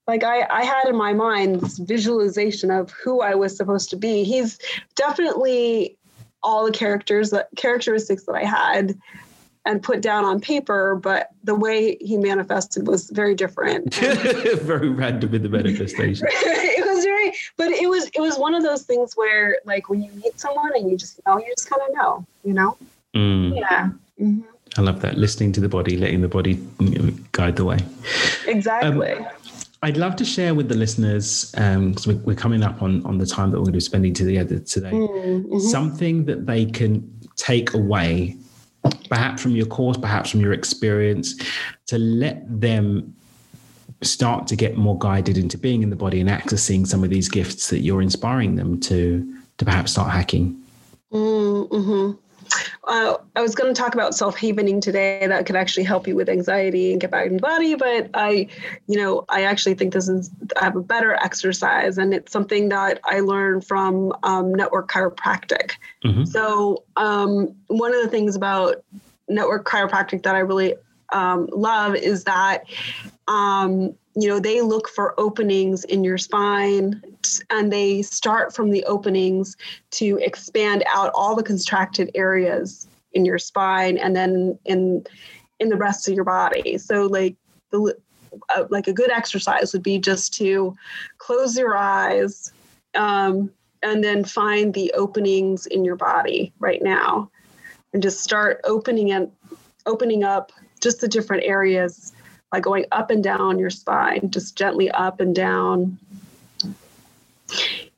like, 0.07 0.23
I, 0.23 0.47
I 0.49 0.63
had 0.63 0.87
in 0.87 0.95
my 0.95 1.11
mind 1.11 1.59
this 1.59 1.77
visualization 1.77 2.71
of 2.71 2.91
who 2.91 3.21
I 3.21 3.35
was 3.35 3.57
supposed 3.57 3.89
to 3.89 3.97
be. 3.97 4.23
He's 4.23 4.57
definitely 4.95 5.97
all 6.41 6.65
the 6.65 6.71
characters 6.71 7.31
that 7.31 7.49
characteristics 7.57 8.23
that 8.25 8.35
I 8.35 8.45
had 8.45 8.97
and 9.65 9.81
put 9.81 9.99
down 10.01 10.23
on 10.23 10.39
paper, 10.39 10.95
but 10.95 11.29
the 11.43 11.55
way 11.55 11.97
he 11.99 12.17
manifested 12.17 12.87
was 12.87 13.09
very 13.09 13.35
different. 13.35 13.95
very 14.61 14.89
random 14.89 15.33
in 15.33 15.41
the 15.41 15.49
manifestation. 15.49 16.27
it 17.57 17.63
was 17.63 17.67
very, 17.67 17.71
but 17.71 17.83
it 17.83 17.87
was 17.87 18.09
it 18.15 18.21
was 18.21 18.37
one 18.37 18.53
of 18.53 18.63
those 18.63 18.83
things 18.83 19.13
where 19.15 19.59
like 19.65 19.89
when 19.89 20.03
you 20.03 20.11
meet 20.11 20.39
someone 20.39 20.71
and 20.75 20.89
you 20.89 20.97
just 20.97 21.19
know, 21.25 21.37
you 21.37 21.53
just 21.55 21.69
kind 21.69 21.81
of 21.89 21.95
know, 21.95 22.25
you 22.43 22.53
know. 22.53 22.77
Mm. 23.15 23.59
Yeah. 23.59 23.89
Mm-hmm. 24.19 24.41
I 24.77 24.81
love 24.81 25.01
that. 25.01 25.17
Listening 25.17 25.51
to 25.53 25.61
the 25.61 25.69
body, 25.69 25.97
letting 25.97 26.21
the 26.21 26.27
body 26.27 26.59
guide 27.31 27.55
the 27.55 27.65
way. 27.65 27.79
Exactly. 28.47 29.11
Um, 29.13 29.27
I'd 29.83 29.97
love 29.97 30.15
to 30.17 30.25
share 30.25 30.55
with 30.55 30.67
the 30.67 30.75
listeners, 30.75 31.51
because 31.51 32.07
um, 32.07 32.23
we're 32.23 32.35
coming 32.35 32.63
up 32.63 32.81
on, 32.81 33.05
on 33.05 33.17
the 33.17 33.25
time 33.25 33.51
that 33.51 33.57
we're 33.57 33.65
going 33.65 33.73
to 33.73 33.77
be 33.77 33.81
spending 33.81 34.13
together 34.13 34.59
today, 34.59 34.91
mm-hmm. 34.91 35.59
something 35.59 36.25
that 36.25 36.45
they 36.45 36.65
can 36.65 37.07
take 37.35 37.73
away, 37.73 38.35
perhaps 39.09 39.43
from 39.43 39.51
your 39.51 39.67
course, 39.67 39.97
perhaps 39.97 40.31
from 40.31 40.41
your 40.41 40.53
experience, 40.53 41.35
to 41.87 41.97
let 41.99 42.43
them 42.59 43.15
start 44.01 44.47
to 44.47 44.55
get 44.55 44.77
more 44.77 44.97
guided 44.97 45.37
into 45.37 45.57
being 45.57 45.83
in 45.83 45.89
the 45.89 45.95
body 45.95 46.19
and 46.19 46.29
accessing 46.29 46.85
some 46.85 47.03
of 47.03 47.09
these 47.09 47.29
gifts 47.29 47.69
that 47.69 47.79
you're 47.79 48.01
inspiring 48.01 48.55
them 48.55 48.79
to 48.81 49.31
to 49.57 49.65
perhaps 49.65 49.93
start 49.93 50.11
hacking. 50.11 50.61
Mm-hmm. 51.11 52.11
Uh, 52.83 53.17
I 53.35 53.41
was 53.41 53.55
going 53.55 53.73
to 53.73 53.79
talk 53.79 53.95
about 53.95 54.13
self 54.13 54.37
havening 54.37 54.79
today. 54.79 55.25
That 55.25 55.45
could 55.45 55.55
actually 55.55 55.83
help 55.83 56.07
you 56.07 56.15
with 56.15 56.29
anxiety 56.29 56.91
and 56.91 57.01
get 57.01 57.09
back 57.09 57.27
in 57.27 57.37
the 57.37 57.41
body. 57.41 57.75
But 57.75 58.09
I, 58.13 58.47
you 58.87 58.97
know, 58.97 59.25
I 59.29 59.43
actually 59.43 59.73
think 59.73 59.93
this 59.93 60.07
is 60.07 60.29
I 60.59 60.65
have 60.65 60.75
a 60.75 60.81
better 60.81 61.13
exercise, 61.15 61.97
and 61.97 62.13
it's 62.13 62.31
something 62.31 62.69
that 62.69 62.99
I 63.05 63.21
learned 63.21 63.65
from 63.65 64.13
um, 64.23 64.53
network 64.53 64.89
chiropractic. 64.91 65.71
Mm-hmm. 66.03 66.25
So 66.25 66.83
um, 66.95 67.55
one 67.67 67.95
of 67.95 68.03
the 68.03 68.09
things 68.09 68.35
about 68.35 68.83
network 69.27 69.65
chiropractic 69.65 70.23
that 70.23 70.35
I 70.35 70.39
really 70.39 70.75
um, 71.11 71.47
love 71.51 71.95
is 71.95 72.25
that 72.25 72.65
um, 73.27 73.95
you 74.15 74.27
know 74.29 74.39
they 74.39 74.61
look 74.61 74.87
for 74.87 75.19
openings 75.19 75.83
in 75.85 76.03
your 76.03 76.17
spine 76.17 77.01
and 77.49 77.71
they 77.71 78.01
start 78.01 78.55
from 78.55 78.71
the 78.71 78.83
openings 78.85 79.57
to 79.91 80.17
expand 80.21 80.83
out 80.87 81.11
all 81.13 81.35
the 81.35 81.43
contracted 81.43 82.09
areas 82.15 82.87
in 83.13 83.25
your 83.25 83.39
spine 83.39 83.97
and 83.97 84.15
then 84.15 84.57
in 84.65 85.05
in 85.59 85.69
the 85.69 85.77
rest 85.77 86.07
of 86.07 86.13
your 86.13 86.23
body. 86.23 86.77
So 86.77 87.05
like 87.05 87.35
the 87.71 87.95
uh, 88.55 88.65
like 88.69 88.87
a 88.87 88.93
good 88.93 89.11
exercise 89.11 89.73
would 89.73 89.83
be 89.83 89.97
just 89.97 90.33
to 90.35 90.75
close 91.17 91.57
your 91.57 91.77
eyes 91.77 92.51
um, 92.93 93.49
and 93.81 94.03
then 94.03 94.23
find 94.23 94.73
the 94.73 94.91
openings 94.93 95.65
in 95.65 95.85
your 95.85 95.95
body 95.95 96.53
right 96.59 96.81
now. 96.81 97.29
And 97.93 98.03
just 98.03 98.21
start 98.21 98.59
opening 98.65 99.11
and 99.11 99.31
opening 99.85 100.23
up 100.23 100.51
just 100.81 100.99
the 100.99 101.07
different 101.07 101.43
areas 101.43 102.11
by 102.55 102.61
going 102.61 102.85
up 102.93 103.11
and 103.11 103.21
down 103.21 103.59
your 103.59 103.69
spine, 103.69 104.29
just 104.31 104.55
gently 104.55 104.89
up 104.91 105.19
and 105.19 105.35
down. 105.35 105.99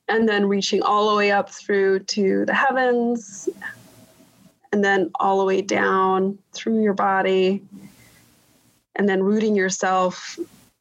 And 0.08 0.28
then 0.28 0.46
reaching 0.46 0.82
all 0.82 1.10
the 1.10 1.16
way 1.16 1.30
up 1.30 1.48
through 1.48 2.00
to 2.00 2.44
the 2.44 2.54
heavens, 2.54 3.48
and 4.72 4.82
then 4.82 5.12
all 5.20 5.38
the 5.38 5.44
way 5.44 5.62
down 5.62 6.36
through 6.54 6.82
your 6.82 6.92
body, 6.92 7.62
and 8.96 9.08
then 9.08 9.22
rooting 9.22 9.54
yourself 9.54 10.36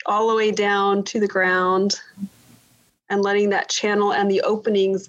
all 0.08 0.28
the 0.28 0.36
way 0.36 0.50
down 0.50 1.04
to 1.04 1.20
the 1.20 1.28
ground, 1.28 2.02
and 3.12 3.22
letting 3.22 3.52
that 3.52 3.70
channel 3.70 4.12
and 4.12 4.32
the 4.32 4.42
openings 4.42 5.08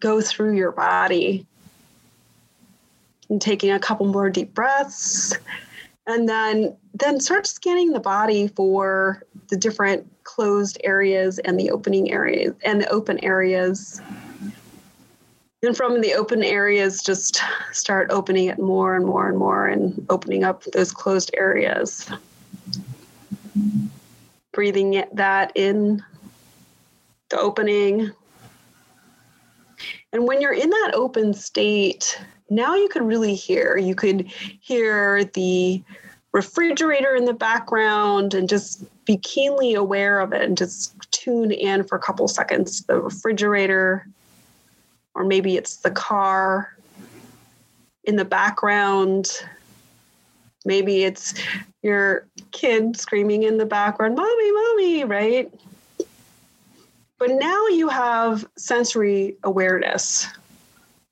go 0.00 0.20
through 0.20 0.56
your 0.56 0.72
body. 0.72 1.46
And 3.28 3.40
taking 3.40 3.70
a 3.70 3.78
couple 3.78 4.06
more 4.06 4.28
deep 4.28 4.52
breaths 4.54 5.38
and 6.06 6.28
then 6.28 6.76
then 6.94 7.18
start 7.20 7.46
scanning 7.46 7.92
the 7.92 8.00
body 8.00 8.48
for 8.48 9.22
the 9.48 9.56
different 9.56 10.06
closed 10.24 10.78
areas 10.84 11.38
and 11.40 11.58
the 11.58 11.70
opening 11.70 12.12
areas 12.12 12.54
and 12.64 12.80
the 12.80 12.88
open 12.88 13.22
areas. 13.24 14.00
And 15.62 15.76
from 15.76 16.02
the 16.02 16.14
open 16.14 16.42
areas 16.42 17.02
just 17.02 17.40
start 17.72 18.10
opening 18.10 18.48
it 18.48 18.58
more 18.58 18.96
and 18.96 19.06
more 19.06 19.28
and 19.28 19.38
more 19.38 19.66
and 19.66 20.04
opening 20.10 20.44
up 20.44 20.62
those 20.64 20.92
closed 20.92 21.30
areas. 21.36 22.08
Breathing 24.52 25.04
that 25.12 25.52
in 25.54 26.02
the 27.30 27.40
opening. 27.40 28.12
And 30.12 30.28
when 30.28 30.40
you're 30.40 30.52
in 30.52 30.70
that 30.70 30.92
open 30.94 31.34
state 31.34 32.20
now 32.50 32.74
you 32.74 32.88
could 32.88 33.02
really 33.02 33.34
hear. 33.34 33.76
You 33.76 33.94
could 33.94 34.26
hear 34.60 35.24
the 35.24 35.82
refrigerator 36.32 37.14
in 37.14 37.24
the 37.24 37.34
background 37.34 38.34
and 38.34 38.48
just 38.48 38.84
be 39.04 39.16
keenly 39.18 39.74
aware 39.74 40.20
of 40.20 40.32
it 40.32 40.42
and 40.42 40.56
just 40.56 40.94
tune 41.12 41.52
in 41.52 41.84
for 41.84 41.96
a 41.96 42.00
couple 42.00 42.26
seconds. 42.28 42.82
The 42.82 43.00
refrigerator, 43.00 44.06
or 45.14 45.24
maybe 45.24 45.56
it's 45.56 45.76
the 45.76 45.90
car 45.90 46.76
in 48.04 48.16
the 48.16 48.24
background. 48.24 49.30
Maybe 50.64 51.04
it's 51.04 51.34
your 51.82 52.26
kid 52.50 52.96
screaming 52.96 53.42
in 53.42 53.58
the 53.58 53.66
background, 53.66 54.16
Mommy, 54.16 54.52
Mommy, 54.52 55.04
right? 55.04 55.52
But 57.18 57.30
now 57.30 57.66
you 57.68 57.88
have 57.88 58.46
sensory 58.56 59.36
awareness, 59.44 60.26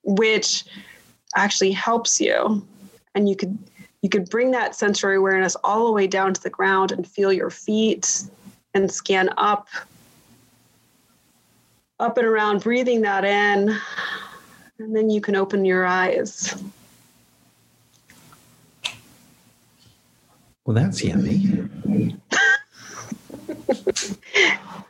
which 0.02 0.64
actually 1.36 1.72
helps 1.72 2.20
you 2.20 2.66
and 3.14 3.28
you 3.28 3.36
could 3.36 3.58
you 4.02 4.08
could 4.08 4.28
bring 4.28 4.50
that 4.50 4.74
sensory 4.74 5.16
awareness 5.16 5.56
all 5.62 5.86
the 5.86 5.92
way 5.92 6.06
down 6.08 6.34
to 6.34 6.42
the 6.42 6.50
ground 6.50 6.90
and 6.90 7.06
feel 7.06 7.32
your 7.32 7.50
feet 7.50 8.24
and 8.74 8.90
scan 8.90 9.30
up 9.36 9.68
up 12.00 12.18
and 12.18 12.26
around, 12.26 12.62
breathing 12.62 13.02
that 13.02 13.24
in. 13.24 13.78
And 14.78 14.96
then 14.96 15.08
you 15.08 15.20
can 15.20 15.36
open 15.36 15.64
your 15.64 15.86
eyes. 15.86 16.60
Well, 20.64 20.74
that's 20.74 21.04
yummy. 21.04 21.68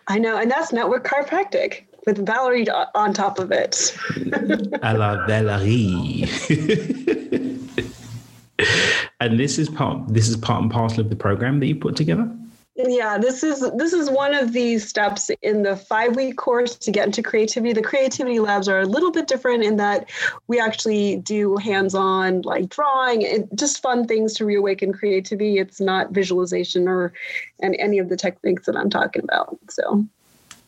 I 0.09 0.19
know, 0.19 0.39
and 0.39 0.51
that's 0.51 0.73
not 0.73 0.83
network 0.83 1.07
chiropractic 1.07 1.85
with 2.07 2.25
Valerie 2.27 2.67
on 2.95 3.13
top 3.13 3.39
of 3.39 3.53
it. 3.53 3.97
A 4.83 4.95
la 4.97 5.27
Valerie. 5.27 6.25
and 9.21 9.39
this 9.39 9.59
is 9.59 9.69
part 9.69 10.07
this 10.09 10.29
is 10.29 10.37
part 10.37 10.63
and 10.63 10.71
parcel 10.71 11.01
of 11.01 11.11
the 11.11 11.17
program 11.17 11.61
that 11.61 11.67
you 11.67 11.77
put 11.77 11.97
together? 11.97 12.31
yeah 12.77 13.19
this 13.19 13.43
is 13.43 13.71
this 13.77 13.93
is 13.93 14.09
one 14.09 14.35
of 14.35 14.53
these 14.53 14.89
steps 14.89 15.31
in 15.43 15.63
the 15.63 15.77
five 15.77 16.17
week 16.17 16.37
course 16.39 16.75
to 16.75 16.91
get 16.91 17.05
into 17.05 17.23
creativity 17.23 17.73
the 17.73 17.83
creativity 17.83 18.41
labs 18.41 18.67
are 18.67 18.81
a 18.81 18.87
little 18.87 19.11
bit 19.11 19.27
different 19.27 19.63
in 19.63 19.77
that 19.77 20.09
we 20.49 20.59
actually 20.59 21.17
do 21.17 21.57
hands-on 21.59 22.41
like 22.43 22.71
drawing 22.71 23.27
and 23.27 23.47
just 23.55 23.83
fun 23.83 24.07
things 24.07 24.33
to 24.33 24.47
reawaken 24.47 24.91
creativity 24.91 25.59
it's 25.59 25.81
not 25.81 26.13
visualization 26.13 26.89
or 26.89 27.13
and 27.61 27.77
any 27.79 27.99
of 27.99 28.09
the 28.09 28.17
techniques 28.17 28.65
that 28.65 28.77
i'm 28.77 28.91
talking 28.91 29.23
about 29.23 29.59
so 29.69 30.03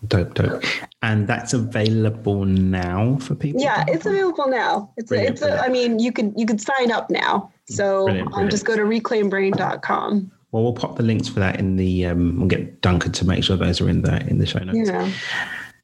dope 0.09 0.35
dope 0.35 0.63
and 1.03 1.27
that's 1.27 1.53
available 1.53 2.45
now 2.45 3.17
for 3.21 3.35
people 3.35 3.61
yeah 3.61 3.85
it's 3.89 4.07
available 4.07 4.49
now 4.49 4.93
it's 4.97 5.09
brilliant, 5.09 5.31
a, 5.31 5.33
it's 5.33 5.41
brilliant. 5.41 5.63
A, 5.63 5.69
i 5.69 5.69
mean 5.69 5.99
you 5.99 6.13
could 6.13 6.33
you 6.37 6.47
could 6.47 6.61
sign 6.61 6.91
up 6.91 7.11
now 7.11 7.51
so 7.67 8.05
brilliant, 8.05 8.33
um, 8.35 8.49
just 8.49 8.65
go 8.65 8.77
to 8.77 8.83
reclaimbrain.com 8.83 10.31
well, 10.55 10.63
we'll 10.63 10.73
pop 10.73 10.95
the 10.95 11.03
links 11.03 11.27
for 11.27 11.41
that 11.41 11.59
in 11.59 11.75
the. 11.75 12.07
Um, 12.07 12.39
we'll 12.39 12.47
get 12.47 12.81
Duncan 12.81 13.11
to 13.11 13.27
make 13.27 13.43
sure 13.43 13.57
those 13.57 13.81
are 13.81 13.89
in 13.89 14.03
the 14.03 14.25
in 14.29 14.39
the 14.39 14.47
show 14.47 14.61
notes. 14.61 14.89
Yeah. 14.89 15.11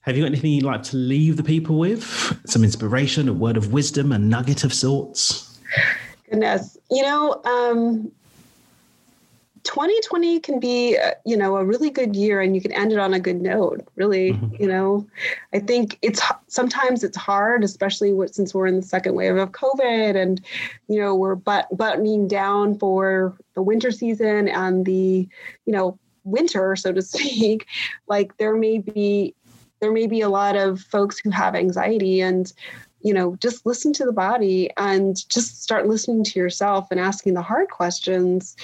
Have 0.03 0.17
you 0.17 0.23
got 0.23 0.29
anything 0.29 0.53
you'd 0.53 0.65
like 0.65 0.85
to 0.85 0.97
leave 0.97 1.37
the 1.37 1.43
people 1.43 1.77
with? 1.77 2.05
Some 2.47 2.63
inspiration, 2.63 3.29
a 3.29 3.33
word 3.33 3.57
of 3.57 3.73
wisdom, 3.73 4.13
a 4.13 4.19
nugget 4.19 4.63
of 4.63 4.73
sorts. 4.73 5.59
Goodness, 6.31 6.79
you 6.89 7.03
know, 7.03 7.43
um, 7.45 8.13
2020 9.65 10.41
can 10.41 10.59
be 10.59 10.97
uh, 10.97 11.13
you 11.25 11.37
know 11.37 11.57
a 11.57 11.65
really 11.65 11.91
good 11.91 12.17
year 12.17 12.41
and 12.41 12.55
you 12.55 12.61
can 12.61 12.73
end 12.73 12.93
it 12.93 12.99
on 12.99 13.15
a 13.15 13.21
good 13.21 13.41
note 13.41 13.87
really 13.97 14.33
mm-hmm. 14.33 14.63
you 14.63 14.69
know? 14.69 15.07
I 15.53 15.59
think 15.59 15.99
it's 16.03 16.23
sometimes 16.49 17.05
it's 17.05 17.17
hard 17.17 17.65
especially 17.65 18.15
since 18.29 18.55
we're 18.55 18.67
in 18.67 18.77
the 18.77 18.83
second 18.83 19.15
wave 19.15 19.37
of 19.37 19.53
covid 19.53 20.17
and 20.17 20.41
you 20.89 21.01
know 21.01 21.15
we're 21.15 21.35
but 21.35 21.69
buttoning 21.77 22.29
down 22.29 22.79
for 22.79 23.37
the 23.55 23.63
winter 23.63 23.91
season 23.91 24.49
and 24.49 24.87
the 24.87 25.29
you 25.67 25.73
know 25.73 25.99
winter 26.25 26.77
so 26.77 26.93
to 26.93 27.03
speak. 27.03 27.67
Like 28.09 28.37
there 28.39 28.57
may 28.57 28.79
be 28.79 29.35
there 29.81 29.93
may 29.93 30.07
be 30.07 30.21
a 30.21 30.29
lot 30.29 30.57
of 30.57 30.81
folks 30.81 31.19
who 31.19 31.31
have 31.31 31.55
anxiety 31.55 32.21
and 32.21 32.53
you 33.01 33.15
know 33.15 33.37
just 33.37 33.65
listen 33.65 33.93
to 33.95 34.05
the 34.05 34.13
body 34.13 34.71
and 34.77 35.29
just 35.29 35.63
start 35.63 35.89
listening 35.89 36.23
to 36.25 36.39
yourself 36.39 36.89
and 36.91 37.01
asking 37.01 37.35
the 37.35 37.43
hard 37.43 37.69
questions 37.71 38.57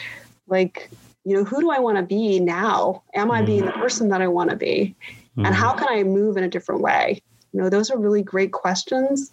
like 0.47 0.91
you 1.25 1.35
know 1.35 1.45
who 1.45 1.61
do 1.61 1.71
i 1.71 1.79
want 1.79 1.97
to 1.97 2.03
be 2.03 2.41
now? 2.41 3.03
Am 3.15 3.31
i 3.31 3.43
being 3.43 3.65
the 3.65 3.73
mm. 3.73 3.81
person 3.81 4.09
that 4.11 4.23
i 4.23 4.29
want 4.29 4.51
to 4.51 4.57
be? 4.57 4.95
And 5.37 5.55
how 5.55 5.75
mm. 5.75 5.79
can 5.79 5.89
i 5.91 6.03
move 6.03 6.37
in 6.37 6.45
a 6.45 6.49
different 6.49 6.81
way? 6.81 7.21
You 7.53 7.61
know 7.61 7.69
those 7.69 7.91
are 7.91 7.99
really 7.99 8.23
great 8.23 8.53
questions. 8.53 9.31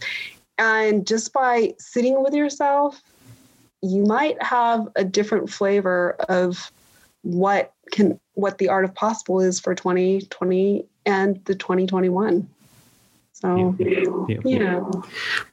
And 0.58 1.08
just 1.08 1.34
by 1.34 1.74
sitting 1.80 2.22
with 2.24 2.34
yourself 2.34 3.02
you 3.84 4.06
might 4.06 4.42
have 4.42 4.88
a 4.96 5.04
different 5.04 5.50
flavor 5.50 6.16
of 6.30 6.72
what 7.22 7.74
can 7.92 8.20
what 8.34 8.58
the 8.58 8.70
art 8.70 8.86
of 8.86 8.96
possible 8.96 9.42
is 9.42 9.60
for 9.60 9.76
2020 9.76 10.86
and 11.06 11.44
the 11.46 11.54
2021 11.54 12.48
so, 13.44 13.76
yeah. 14.30 14.80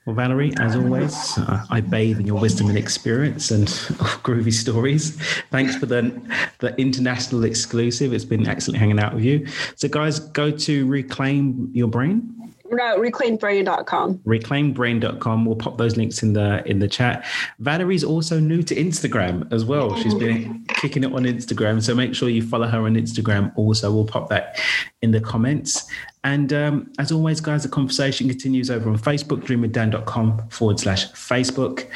Well, 0.06 0.14
Valerie, 0.14 0.52
as 0.60 0.76
always, 0.76 1.36
uh, 1.38 1.66
I 1.70 1.80
bathe 1.80 2.20
in 2.20 2.26
your 2.26 2.40
wisdom 2.40 2.68
and 2.68 2.78
experience 2.78 3.50
and 3.50 3.66
groovy 4.22 4.52
stories. 4.52 5.20
Thanks 5.50 5.74
for 5.74 5.86
the, 5.86 6.12
the 6.60 6.72
international 6.80 7.42
exclusive. 7.42 8.12
It's 8.12 8.24
been 8.24 8.46
excellent 8.46 8.78
hanging 8.78 9.00
out 9.00 9.14
with 9.14 9.24
you. 9.24 9.44
So, 9.74 9.88
guys, 9.88 10.20
go 10.20 10.52
to 10.52 10.86
Reclaim 10.86 11.70
Your 11.72 11.88
Brain 11.88 12.49
no, 12.70 12.98
reclaimbrain.com. 12.98 14.18
Reclaimbrain.com. 14.18 15.44
We'll 15.44 15.56
pop 15.56 15.78
those 15.78 15.96
links 15.96 16.22
in 16.22 16.32
the 16.34 16.62
in 16.66 16.78
the 16.78 16.88
chat. 16.88 17.26
Valerie's 17.58 18.04
also 18.04 18.38
new 18.38 18.62
to 18.62 18.74
Instagram 18.74 19.52
as 19.52 19.64
well. 19.64 19.96
She's 19.96 20.14
been 20.14 20.64
kicking 20.68 21.04
it 21.04 21.12
on 21.12 21.24
Instagram. 21.24 21.82
So 21.82 21.94
make 21.94 22.14
sure 22.14 22.28
you 22.28 22.42
follow 22.42 22.68
her 22.68 22.80
on 22.80 22.94
Instagram. 22.94 23.52
Also, 23.56 23.92
we'll 23.92 24.06
pop 24.06 24.28
that 24.30 24.58
in 25.02 25.10
the 25.10 25.20
comments. 25.20 25.86
And 26.22 26.52
um, 26.52 26.92
as 26.98 27.10
always, 27.10 27.40
guys, 27.40 27.62
the 27.62 27.68
conversation 27.68 28.28
continues 28.28 28.70
over 28.70 28.90
on 28.90 28.98
Facebook, 28.98 29.42
dreamwithdan.com 29.42 30.48
forward 30.50 30.78
slash 30.78 31.10
Facebook. 31.12 31.88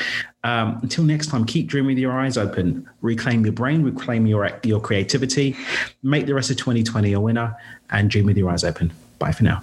Um, 0.44 0.78
until 0.82 1.04
next 1.04 1.28
time, 1.28 1.44
keep 1.44 1.68
dreaming 1.68 1.94
with 1.94 1.98
your 1.98 2.12
eyes 2.12 2.36
open, 2.36 2.88
reclaim 3.00 3.44
your 3.44 3.52
brain, 3.52 3.82
reclaim 3.82 4.26
your, 4.26 4.50
your 4.62 4.80
creativity, 4.80 5.56
make 6.02 6.26
the 6.26 6.34
rest 6.34 6.50
of 6.50 6.56
2020 6.56 7.12
a 7.12 7.20
winner, 7.20 7.56
and 7.90 8.10
dream 8.10 8.26
with 8.26 8.36
your 8.36 8.50
eyes 8.50 8.64
open. 8.64 8.92
Bye 9.18 9.32
for 9.32 9.44
now. 9.44 9.62